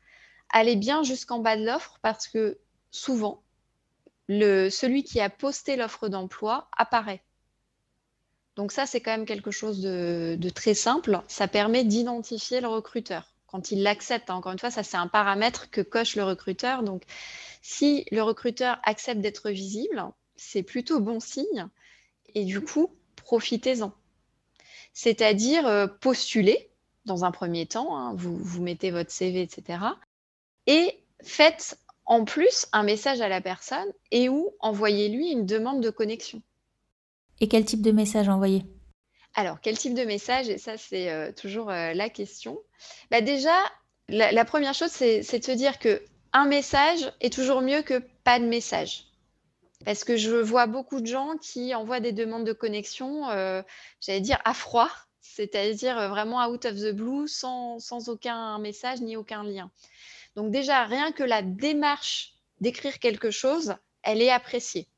[0.49, 2.59] allez bien jusqu'en bas de l'offre parce que
[2.91, 3.43] souvent,
[4.29, 7.23] celui qui a posté l'offre d'emploi apparaît.
[8.61, 11.23] Donc ça, c'est quand même quelque chose de, très simple.
[11.29, 14.29] Ça permet d'identifier le recruteur quand il l'accepte.
[14.29, 16.83] Encore une fois, ça, c'est un paramètre que coche le recruteur.
[16.83, 17.05] Donc,
[17.63, 20.05] si le recruteur accepte d'être visible,
[20.37, 21.69] c'est plutôt bon signe.
[22.35, 23.95] Et du coup, profitez-en.
[24.93, 26.69] C'est-à-dire euh, postuler
[27.07, 29.79] dans un premier temps, hein, vous mettez votre CV, etc.
[30.67, 35.89] Et faites en plus un message à la personne et ou envoyez-lui une demande de
[35.89, 36.43] connexion.
[37.41, 38.65] Et quel type de message envoyer?
[39.35, 40.49] Alors, quel type de message?
[40.49, 42.59] Et ça, c'est euh, toujours euh, la question.
[43.11, 43.57] Bah, déjà,
[44.09, 48.39] la, première chose, c'est de se dire que un message est toujours mieux que pas
[48.39, 49.07] de message.
[49.85, 53.63] Parce que je vois beaucoup de gens qui envoient des demandes de connexion, euh,
[54.01, 54.91] j'allais dire à froid,
[55.23, 59.71] c'est-à-dire vraiment out of the blue, sans, sans aucun message ni aucun lien.
[60.37, 64.90] Donc déjà, rien que la démarche d'écrire quelque chose, elle est appréciée.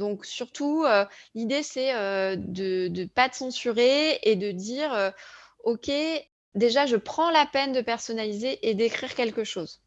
[0.00, 5.10] Donc surtout, euh, l'idée, c'est euh, de ne pas te censurer et de dire, euh,
[5.64, 5.90] OK,
[6.54, 9.82] déjà, je prends la peine de personnaliser et d'écrire quelque chose.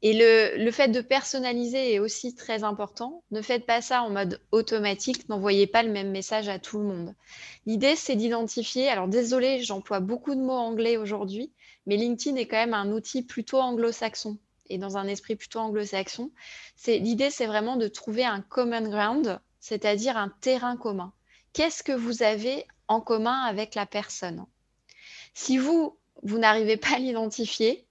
[0.00, 3.24] Et le, le, fait de personnaliser est aussi très important.
[3.32, 6.84] Ne faites pas ça en mode automatique, n'envoyez pas le même message à tout le
[6.84, 7.14] monde.
[7.66, 11.52] L'idée, c'est d'identifier, alors désolé, j'emploie beaucoup de mots anglais aujourd'hui,
[11.86, 14.38] mais LinkedIn est quand même un outil plutôt anglo-saxon
[14.70, 16.30] et dans un esprit plutôt anglo-saxon.
[16.86, 21.12] L'idée, c'est vraiment de trouver un common ground, c'est-à-dire un terrain commun.
[21.52, 24.46] Qu'est-ce que vous avez en commun avec la personne?
[25.34, 27.86] Si vous, vous n'arrivez pas à l'identifier,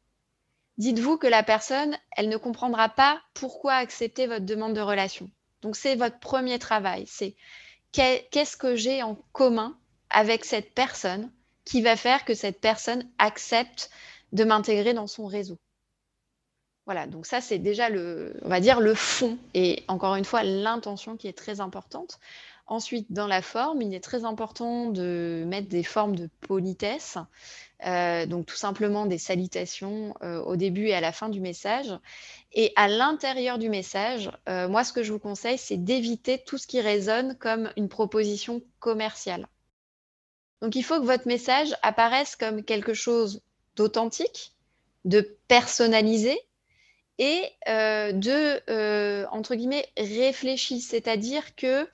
[0.78, 5.30] dites-vous que la personne, elle ne comprendra pas pourquoi accepter votre demande de relation.
[5.62, 7.06] Donc, c'est votre premier travail.
[7.08, 7.36] C'est
[7.92, 9.78] qu'est-ce que j'ai en commun
[10.10, 11.32] avec cette personne
[11.66, 13.90] qui va faire que cette personne accepte
[14.32, 15.58] de m'intégrer dans son réseau?
[16.88, 20.44] Voilà, donc ça c'est déjà le, on va dire le fond et encore une fois
[20.44, 22.18] l'intention qui est très importante.
[22.66, 27.18] Ensuite, dans la forme, il est très important de mettre des formes de politesse,
[27.86, 31.88] euh, donc tout simplement des salutations euh, au début et à la fin du message.
[32.54, 36.58] Et à l'intérieur du message, euh, moi ce que je vous conseille, c'est d'éviter tout
[36.58, 39.48] ce qui résonne comme une proposition commerciale.
[40.62, 43.42] Donc il faut que votre message apparaisse comme quelque chose
[43.76, 44.54] d'authentique,
[45.04, 46.40] de personnalisé
[47.20, 50.82] et euh, de, euh, entre guillemets, réfléchi.
[50.82, 51.90] C'est-à-dire que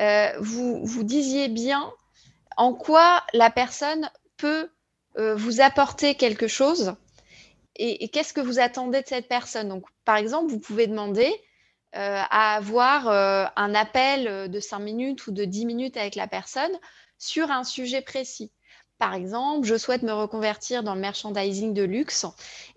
[0.00, 1.92] euh, vous, vous disiez bien
[2.56, 4.70] en quoi la personne peut
[5.16, 6.94] vous apporter quelque chose
[7.74, 9.68] et, et qu'est-ce que vous attendez de cette personne.
[9.68, 11.30] Donc, par exemple, vous pouvez demander
[11.92, 16.70] à avoir un appel de 5 minutes ou de 10 minutes avec la personne
[17.18, 18.52] sur un sujet précis.
[19.00, 22.26] Par exemple, je souhaite me reconvertir dans le merchandising de luxe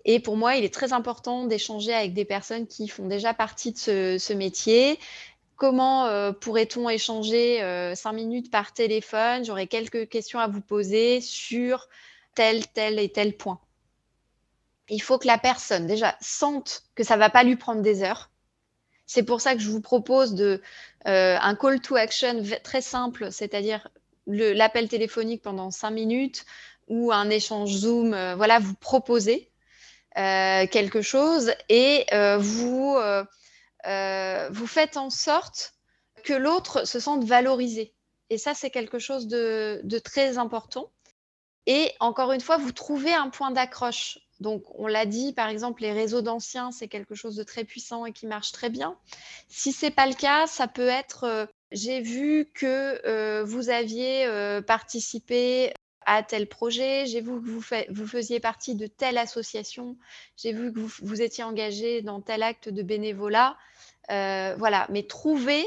[0.06, 3.72] et pour moi, il est très important d'échanger avec des personnes qui font déjà partie
[3.72, 4.98] de ce, métier.
[5.56, 9.44] Comment euh, pourrait-on échanger euh, cinq minutes par téléphone?
[9.44, 11.90] J'aurais quelques questions à vous poser sur
[12.34, 13.60] tel, tel et tel point.
[14.88, 18.02] Il faut que la personne déjà sente que ça ne va pas lui prendre des
[18.02, 18.30] heures.
[19.04, 20.58] C'est pour ça que je vous propose euh,
[21.04, 23.88] un call to action très simple, c'est-à-dire
[24.26, 26.44] l'appel téléphonique pendant cinq minutes
[26.88, 29.50] ou un échange Zoom, euh, voilà, vous proposez
[30.16, 32.96] euh, quelque chose et euh, vous,
[34.50, 35.74] vous faites en sorte
[36.22, 37.92] que l'autre se sente valorisé.
[38.30, 40.90] Et ça, c'est quelque chose de, très important.
[41.66, 44.18] Et encore une fois, vous trouvez un point d'accroche.
[44.40, 48.04] Donc, on l'a dit, par exemple, les réseaux d'anciens, c'est quelque chose de très puissant
[48.04, 48.96] et qui marche très bien.
[49.48, 54.26] Si ce n'est pas le cas, ça peut être, j'ai vu que euh, vous aviez
[54.26, 55.74] euh, participé
[56.06, 59.96] à tel projet, j'ai vu que vous, faisiez partie de telle association,
[60.36, 63.56] j'ai vu que vous, étiez engagé dans tel acte de bénévolat.
[64.08, 65.64] voilà, mais trouvez,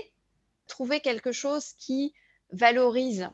[0.67, 2.13] trouvez quelque chose qui
[2.51, 3.29] valorise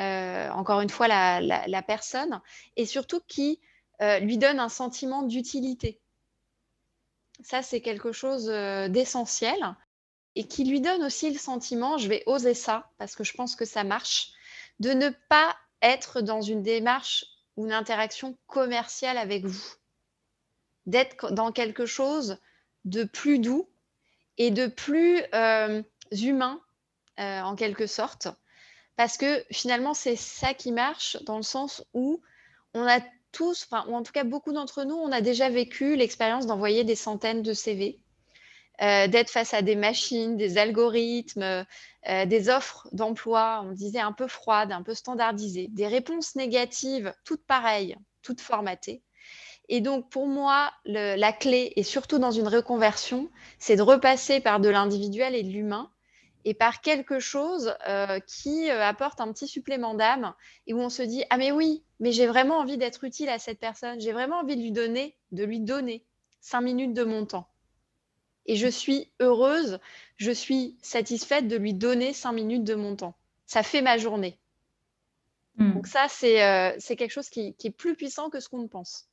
[0.00, 2.40] euh, encore une fois la, personne
[2.76, 3.58] et surtout qui
[4.00, 6.00] euh, lui donne un sentiment d'utilité.
[7.42, 9.58] Ça, c'est quelque chose euh, d'essentiel
[10.38, 13.56] et qui lui donne aussi le sentiment, je vais oser ça parce que je pense
[13.56, 14.30] que ça marche,
[14.78, 19.74] de ne pas être dans une démarche ou une interaction commerciale avec vous,
[20.86, 22.38] d'être dans quelque chose
[22.84, 23.68] de plus doux
[24.36, 25.24] et de plus
[26.12, 26.60] humain
[27.16, 28.28] en quelque sorte,
[28.94, 32.22] parce que finalement, c'est ça qui marche dans le sens où
[32.74, 33.00] on a
[33.32, 36.84] tous, enfin, ou en tout cas beaucoup d'entre nous, on a déjà vécu l'expérience d'envoyer
[36.84, 37.98] des centaines de CV,
[38.80, 41.64] euh, d'être face à des machines, des algorithmes,
[42.08, 47.12] euh, des offres d'emploi, on disait un peu froides, un peu standardisées, des réponses négatives,
[47.24, 49.02] toutes pareilles, toutes formatées.
[49.68, 54.60] Et donc, pour moi, la clé, et surtout dans une reconversion, c'est de repasser par
[54.60, 55.90] de l'individuel et de l'humain
[56.44, 60.34] et par quelque chose euh, qui apporte un petit supplément d'âme
[60.66, 63.38] et où on se dit ah mais oui mais j'ai vraiment envie d'être utile à
[63.38, 66.06] cette personne j'ai vraiment envie de lui donner de lui donner
[66.40, 67.48] cinq minutes de mon temps
[68.48, 69.78] et je suis heureuse
[70.16, 73.14] je suis satisfaite de lui donner cinq minutes de mon temps.
[73.46, 74.36] Ça fait ma journée.
[75.56, 75.74] Hmm.
[75.74, 79.08] donc ça euh, c'est quelque chose qui, qui, est plus puissant que ce qu'on pense.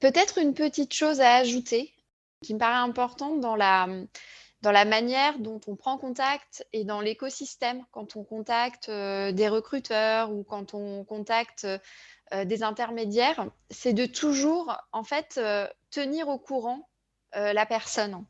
[0.00, 1.92] Peut-être une petite chose à ajouter
[2.42, 3.88] qui me paraît importante dans la
[4.62, 9.48] dans la manière dont on prend contact et dans l'écosystème, quand on contacte euh, des
[9.48, 11.66] recruteurs ou quand on contacte
[12.32, 16.88] euh, des intermédiaires, c'est de toujours en fait euh, tenir au courant
[17.34, 18.24] la personne.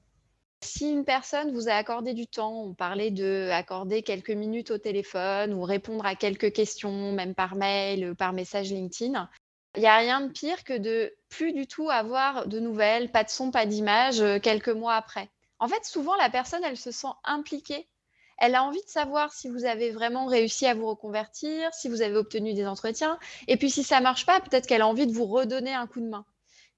[0.63, 4.79] Si une personne vous a accordé du temps, on parlait de accorder quelques minutes au
[4.79, 9.29] téléphone ou répondre à quelques questions, même par mail, par message LinkedIn,
[9.77, 13.25] il n'y a rien de pire que de plus du tout avoir de nouvelles, pas
[13.25, 15.31] de son, pas d'image, quelques mois après.
[15.61, 17.87] En fait, souvent, la personne, elle se sent impliquée.
[18.39, 22.03] Elle a envie de savoir si vous avez vraiment réussi à vous reconvertir, si vous
[22.03, 23.19] avez obtenu des entretiens.
[23.47, 25.87] Et puis, si ça ne marche pas, peut-être qu'elle a envie de vous redonner un
[25.87, 26.25] coup de main.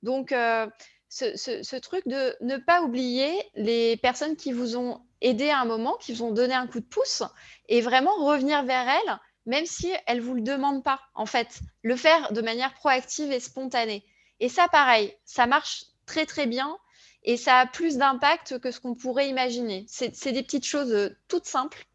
[0.03, 0.67] Donc, euh,
[1.13, 5.97] ce, truc de ne pas oublier les personnes qui vous ont aidé à un moment,
[6.01, 7.23] qui vous ont donné un coup de pouce,
[7.69, 11.61] et vraiment revenir vers elles, même si elles ne vous le demandent pas, en fait.
[11.83, 14.05] Le faire de manière proactive et spontanée.
[14.41, 16.77] Et ça, pareil, ça marche très, très bien
[17.25, 19.85] et ça a plus d'impact que ce qu'on pourrait imaginer.
[19.89, 21.87] C'est des petites choses euh, toutes simples,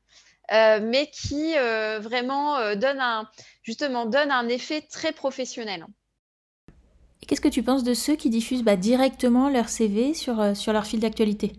[0.53, 2.57] euh, mais qui euh, vraiment
[3.63, 5.85] justement, donnent un effet très professionnel.
[7.21, 10.73] Et qu'est-ce que tu penses de ceux qui diffusent bah, directement leur CV sur, sur
[10.73, 11.53] leur fil d'actualité?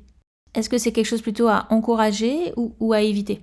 [0.54, 3.42] Est-ce que c'est quelque chose plutôt à encourager ou, à éviter?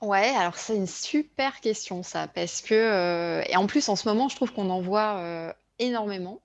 [0.00, 4.28] Ouais, alors c'est une super question ça, parce que, et en plus en ce moment,
[4.28, 6.40] je trouve qu'on en voit énormément.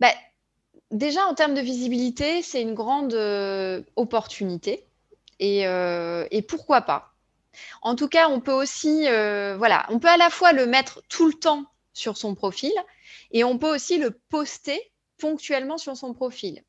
[0.00, 0.12] Bah,
[0.92, 4.84] déjà, en termes de visibilité, c'est une grande euh, opportunité.
[5.40, 7.14] Euh, et, pourquoi pas?
[7.82, 11.02] En tout cas, on peut aussi, euh, voilà, on peut à la fois le mettre
[11.08, 12.72] tout le temps sur son profil
[13.32, 14.80] et on peut aussi le poster
[15.18, 16.62] ponctuellement sur son profil.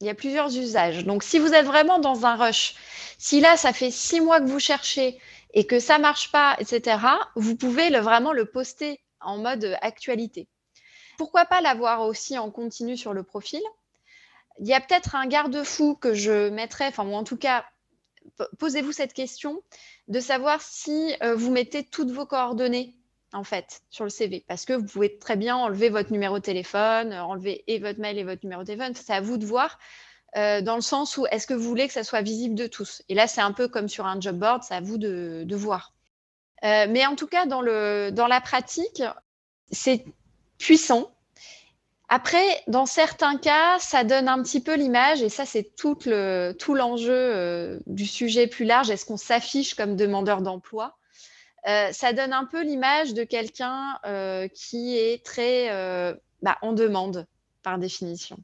[0.00, 1.04] Il y a plusieurs usages.
[1.04, 2.74] Donc, si vous êtes vraiment dans un rush,
[3.18, 5.18] si là, ça fait six mois que vous cherchez
[5.54, 6.98] et que ça marche pas, etc.,
[7.34, 10.48] vous pouvez vraiment le poster en mode actualité.
[11.16, 13.60] Pourquoi pas l'avoir aussi en continu sur le profil?
[14.60, 17.64] Il y a peut-être un garde-fou que je mettrais, enfin, ou en tout cas,
[18.58, 19.62] posez-vous cette question
[20.06, 22.94] de savoir si euh, vous mettez toutes vos coordonnées
[23.32, 26.42] en fait sur le CV parce que vous pouvez très bien enlever votre numéro de
[26.42, 28.94] téléphone, enlever et votre mail et votre numéro de téléphone.
[28.94, 29.78] C'est à vous de voir.
[30.36, 33.02] Euh, dans le sens où est-ce que vous voulez que ça soit visible de tous
[33.08, 35.94] Et là, c'est un peu comme sur un job board, c'est à vous de, voir.
[36.64, 39.02] Euh, mais en tout cas, dans, la pratique,
[39.70, 40.04] c'est
[40.58, 41.10] puissant.
[42.10, 47.12] Après, dans certains cas, ça donne un petit peu l'image, et ça, c'est tout l'enjeu
[47.12, 48.90] euh, du sujet plus large.
[48.90, 50.97] Est-ce qu'on s'affiche comme demandeur d'emploi?
[51.68, 55.68] Euh, Ça donne un peu l'image de quelqu'un euh, qui est très
[56.42, 57.26] bah, en demande,
[57.62, 58.38] par définition.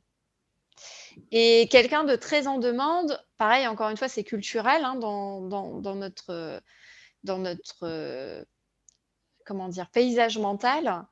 [1.30, 5.40] Et quelqu'un de très en demande, pareil, encore une fois, c'est culturel hein, dans,
[5.94, 6.62] notre,
[9.92, 11.06] paysage mental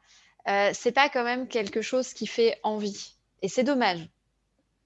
[0.48, 3.14] euh, c'est pas quand même quelque chose qui fait envie.
[3.42, 4.08] Et c'est dommage.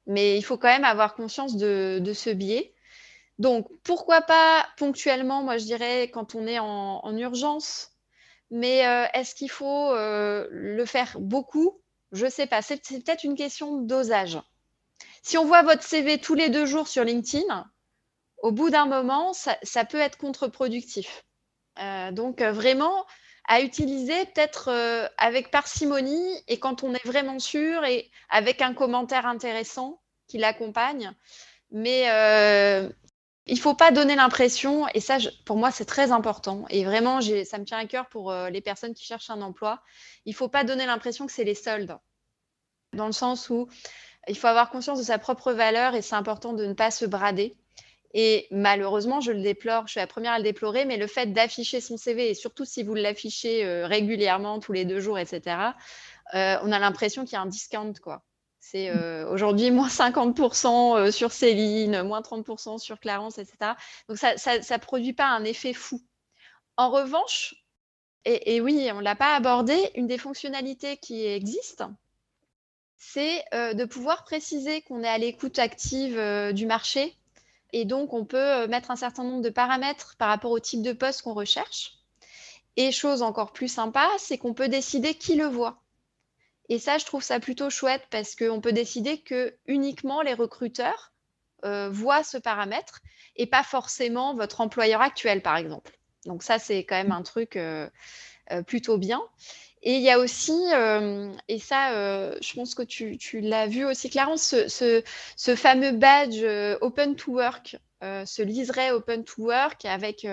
[0.07, 2.73] Mais il faut quand même avoir conscience de, ce biais.
[3.39, 7.91] Donc, pourquoi pas ponctuellement, moi je dirais, quand on est en, urgence,
[8.51, 11.81] mais euh, est-ce qu'il faut euh, le faire beaucoup?
[12.13, 12.63] Je ne sais pas.
[12.63, 14.39] C'est peut-être une question de dosage.
[15.23, 17.69] Si on voit votre CV tous les deux jours sur LinkedIn,
[18.39, 21.25] au bout d'un moment, ça, peut être contre-productif.
[21.81, 23.05] Euh, donc, vraiment,
[23.49, 24.71] à utiliser peut-être
[25.19, 31.13] avec parcimonie et quand on est vraiment sûr et avec un commentaire intéressant qui l'accompagne.
[31.73, 32.07] Mais
[33.47, 37.21] il ne faut pas donner l'impression, et ça, pour moi, c'est très important, et vraiment,
[37.21, 39.83] ça me tient à cœur pour euh, les personnes qui cherchent un emploi,
[40.25, 41.97] il ne faut pas donner l'impression que c'est les soldes,
[42.93, 43.69] dans le sens où
[44.27, 47.05] il faut avoir conscience de sa propre valeur, et c'est important de ne pas se
[47.05, 47.57] brader.
[48.15, 51.33] Et malheureusement, je le déplore, je suis la première à le déplorer, mais le fait
[51.33, 55.57] d'afficher son CV, et surtout si vous l'affichez euh, régulièrement, tous les deux jours, etc.,
[56.35, 58.25] euh, on a l'impression qu'il y a un discount, quoi.
[58.69, 63.75] C'est euh, aujourd'hui moins 50% euh, sur Céline, moins 30% sur Clarence, etc.
[64.09, 66.03] Donc ça ne produit pas un effet fou.
[66.77, 67.55] En revanche,
[68.25, 71.85] et, oui, on ne l'a pas abordé, une des fonctionnalités qui existe,
[72.97, 76.21] c'est euh, de pouvoir préciser qu'on est à l'écoute active
[76.53, 77.17] du marché.
[77.73, 80.93] Et donc, on peut mettre un certain nombre de paramètres par rapport au type de
[80.93, 82.01] poste qu'on recherche.
[82.75, 85.86] Et chose encore plus sympa, c'est qu'on peut décider qui le voit.
[86.69, 91.13] Et ça, je trouve ça plutôt chouette parce qu'on peut décider que uniquement les recruteurs
[91.65, 93.01] euh, voient ce paramètre
[93.37, 95.97] et pas forcément votre employeur actuel, par exemple.
[96.25, 97.89] Donc ça, c'est quand même un truc euh,
[98.51, 99.23] euh, plutôt bien.
[99.83, 100.59] Et il y a aussi,
[101.49, 101.93] et ça,
[102.41, 105.03] je pense que tu, l'as vu aussi, Clarence, ce,
[105.37, 106.43] ce, fameux badge
[106.81, 110.27] Open to Work, ce liseré Open to Work avec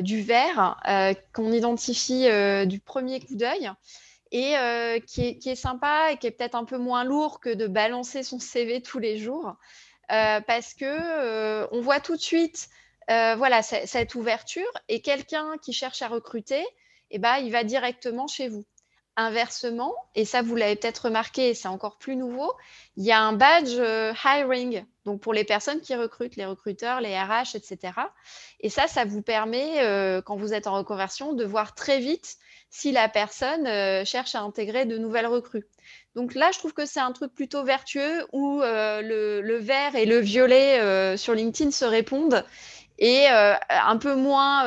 [0.00, 0.80] du vert
[1.34, 2.26] qu'on identifie
[2.66, 3.70] du premier coup d'œil
[4.34, 7.68] et euh, qui, est, sympa et qui est peut-être un peu moins lourd que de
[7.68, 9.54] balancer son CV tous les jours
[10.10, 12.68] euh, parce que euh, on voit tout de suite
[13.08, 16.64] voilà cette ouverture et quelqu'un qui cherche à recruter
[17.10, 18.64] eh ben, il va directement chez vous.
[19.16, 22.52] Inversement, et ça vous l'avez peut-être remarqué, c'est encore plus nouveau,
[22.96, 23.78] il y a un badge
[24.24, 27.92] hiring, donc pour les personnes qui recrutent, les recruteurs, les RH, etc.
[28.58, 32.38] Et ça, ça vous permet, quand vous êtes en reconversion, de voir très vite
[32.74, 35.64] si la personne euh, cherche à intégrer de nouvelles recrues.
[36.16, 40.06] Donc là, je trouve que c'est un truc plutôt vertueux où euh, le, vert et
[40.06, 42.44] le violet euh, sur LinkedIn se répondent
[42.98, 44.66] et un peu moins,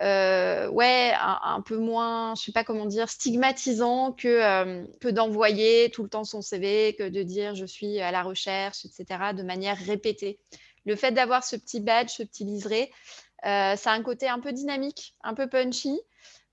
[0.00, 6.08] ouais, un, peu moins, je sais pas comment dire, stigmatisant que, que d'envoyer tout le
[6.08, 10.40] temps son CV, que de dire je suis à la recherche, etc., de manière répétée.
[10.86, 12.90] Le fait d'avoir ce petit badge, ce petit liseré,
[13.44, 16.00] ça a un côté un peu dynamique, un peu punchy.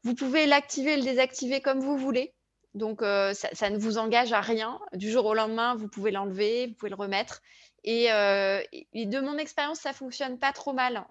[0.04, 2.34] Vous pouvez l'activer et le désactiver comme vous voulez.
[2.74, 4.80] Donc, euh, ça, ne vous engage à rien.
[4.94, 7.42] Du jour au lendemain, vous pouvez l'enlever, vous pouvez le remettre.
[7.84, 8.62] Et, euh,
[8.96, 11.06] de mon expérience, ça fonctionne pas trop mal.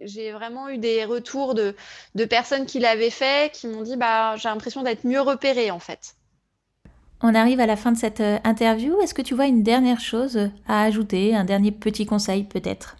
[0.00, 1.74] J'ai vraiment eu des retours de,
[2.28, 6.16] personnes qui l'avaient fait, qui m'ont dit bah, j'ai l'impression d'être mieux repérée en fait.
[7.22, 9.00] On arrive à la fin de cette euh, interview.
[9.00, 12.96] Est-ce que tu vois une dernière chose à ajouter, un dernier petit conseil peut-être?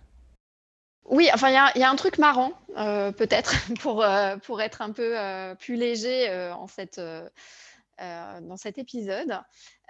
[1.06, 4.90] Oui, enfin, il y, a un truc marrant, euh, peut-être, pour, euh, pour être un
[4.90, 7.00] peu euh, plus léger en cette,
[7.98, 9.38] dans cet épisode.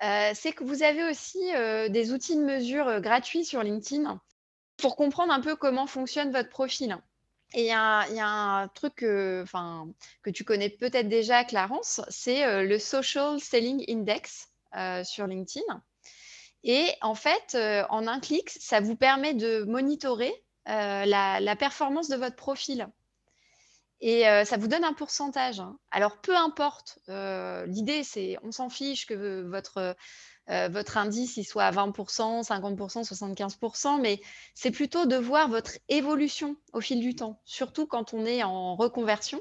[0.01, 1.41] c'est que vous avez aussi
[1.89, 4.21] des outils de mesure gratuits sur LinkedIn
[4.77, 6.99] pour comprendre un peu comment fonctionne votre profil.
[7.55, 9.45] Et il y, a un truc que,
[10.23, 14.49] que tu connais peut-être déjà, Clarence, c'est le Social Selling Index
[15.05, 15.83] sur LinkedIn.
[16.65, 17.57] Et en fait,
[17.89, 22.89] en un clic, ça vous permet de monitorer euh, la, performance de votre profil.
[24.01, 25.61] Et euh, ça vous donne un pourcentage.
[25.61, 25.79] Hein.
[25.91, 29.97] Alors, peu importe, euh, l'idée, c'est, on s'en fiche que votre,
[30.49, 34.21] votre indice il soit à 20%, 50%, 75%, mais
[34.55, 38.77] c'est plutôt de voir votre évolution au fil du temps, surtout quand on est en
[38.77, 39.41] reconversion.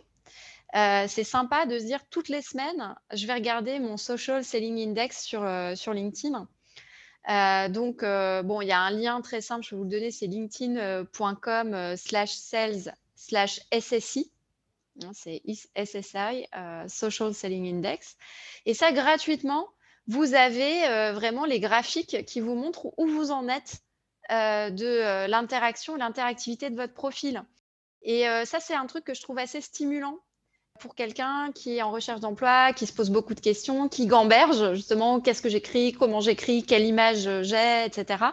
[0.74, 5.26] c'est sympa de se dire toutes les semaines, je vais regarder mon social selling index
[5.26, 5.45] sur,
[5.76, 6.47] sur LinkedIn
[7.30, 9.89] euh, donc, euh, bon, il y a un lien très simple, je vais vous le
[9.89, 14.32] donner, c'est linkedin.com euh, slash sales slash SSI.
[15.03, 15.41] Hein, c'est
[15.76, 16.45] SSI,
[16.88, 18.17] Social Selling Index.
[18.65, 19.69] Et ça, gratuitement,
[20.07, 20.82] vous avez
[21.13, 23.82] vraiment les graphiques qui vous montrent où vous en êtes
[24.30, 27.43] de l'interaction, l'interactivité de votre profil.
[28.03, 30.19] Et ça, c'est un truc que je trouve assez stimulant
[30.80, 34.74] pour quelqu'un qui est en recherche d'emploi, qui se pose beaucoup de questions, qui gamberge
[34.74, 38.26] justement qu'est-ce que j'écris, comment j'écris, quelle image j'ai, etc.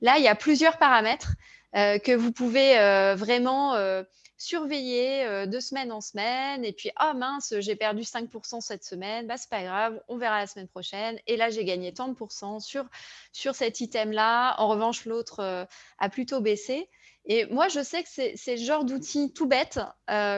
[0.00, 1.32] Là, il y a plusieurs paramètres
[1.76, 4.02] euh, que vous pouvez euh, vraiment euh,
[4.38, 6.64] surveiller de semaine en semaine.
[6.64, 10.16] Et puis, ah oh, mince, j'ai perdu 5% cette semaine, bah, c'est pas grave, on
[10.16, 11.18] verra la semaine prochaine.
[11.26, 12.84] Et là, j'ai gagné tant de pourcents sur,
[13.32, 14.60] sur cet item-là.
[14.60, 15.66] En revanche, l'autre
[15.98, 16.88] a plutôt baissé.
[17.26, 19.80] Et moi, je sais que c'est le genre d'outil tout bête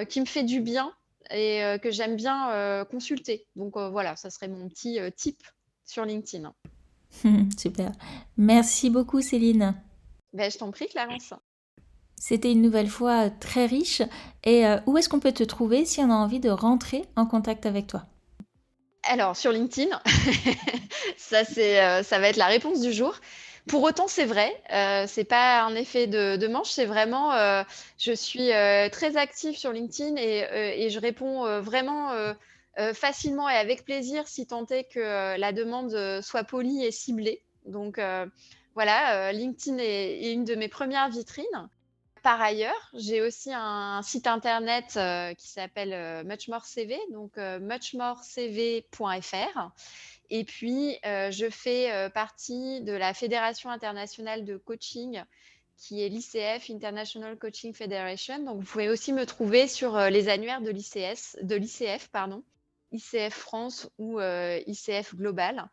[0.09, 0.94] qui me fait du bien
[1.31, 3.47] et que j'aime bien consulter.
[3.57, 5.43] Donc voilà, ça serait mon petit tip
[5.85, 6.53] sur LinkedIn.
[7.59, 7.93] Super.
[8.37, 9.74] Merci beaucoup, Céline.
[10.33, 11.33] Ben, je t'en prie, Clarence.
[12.18, 14.03] C'était une nouvelle fois très riche.
[14.45, 17.66] Et où est-ce qu'on peut te trouver si on a envie de rentrer en contact
[17.66, 18.05] avec toi?
[19.05, 20.01] Alors, sur LinkedIn,
[21.16, 23.14] ça, ça va être la réponse du jour.
[23.69, 27.64] Pour autant, c'est vrai, euh, c'est pas un effet de, manche, c'est vraiment, euh,
[27.99, 32.12] je suis euh, très active sur LinkedIn et, je réponds vraiment
[32.95, 37.43] facilement et avec plaisir si tant est que la demande soit polie et ciblée.
[37.64, 38.01] Donc
[38.75, 41.69] voilà, LinkedIn est, une de mes premières vitrines.
[42.23, 44.97] Par ailleurs, j'ai aussi un site internet
[45.39, 49.71] qui s'appelle MuchMoreCV, donc muchmorecv.fr
[50.31, 55.22] et puis, euh, je fais euh, partie de la Fédération internationale de coaching
[55.77, 58.39] qui est l'ICF, International Coaching Federation.
[58.39, 62.43] Donc, vous pouvez aussi me trouver sur euh, les annuaires de l'ICS, de l'ICF, pardon,
[62.93, 65.68] ICF France ou ICF Global.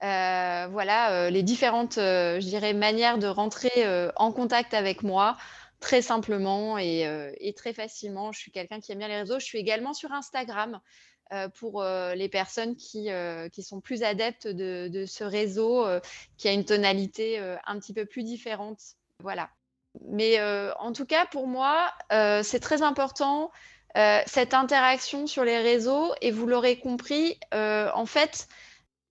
[0.00, 5.36] voilà les différentes, je manières de rentrer en contact avec moi
[5.78, 8.32] très simplement et très facilement.
[8.32, 9.38] Je suis quelqu'un qui aime bien les réseaux.
[9.38, 10.80] Je suis également sur Instagram.
[11.32, 15.86] Euh, pour euh, les personnes qui, euh, qui, sont plus adeptes de, ce réseau,
[16.36, 18.78] qui a une tonalité un petit peu plus différente.
[19.22, 19.48] Voilà.
[20.06, 20.40] Mais
[20.78, 23.50] en tout cas, pour moi, c'est très important
[23.94, 26.12] cette interaction sur les réseaux.
[26.20, 28.48] Et vous l'aurez compris, en fait,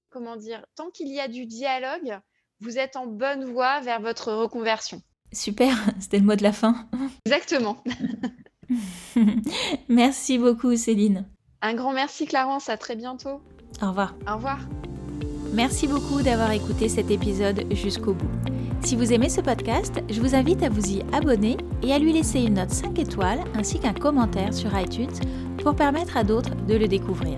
[0.09, 2.20] comment dire, tant qu'il y a du dialogue,
[2.59, 5.01] vous êtes en bonne voie vers votre reconversion.
[5.32, 6.88] Super, c'était le mot de la fin.
[7.26, 7.84] Exactement.
[9.89, 11.26] Merci beaucoup, Céline.
[11.64, 13.41] Un grand merci Clarence, à très bientôt.
[13.82, 14.14] Au revoir.
[14.30, 14.59] Au revoir.
[15.53, 18.30] Merci beaucoup d'avoir écouté cet épisode jusqu'au bout.
[18.82, 22.11] Si vous aimez ce podcast, je vous invite à vous y abonner et à lui
[22.11, 25.14] laisser une note 5 étoiles ainsi qu'un commentaire sur iTunes
[25.64, 27.38] pour permettre à d'autres de le découvrir.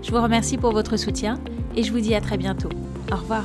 [0.00, 1.40] Je vous remercie pour votre soutien
[1.74, 2.70] et je vous dis à très bientôt.
[3.10, 3.44] Au revoir.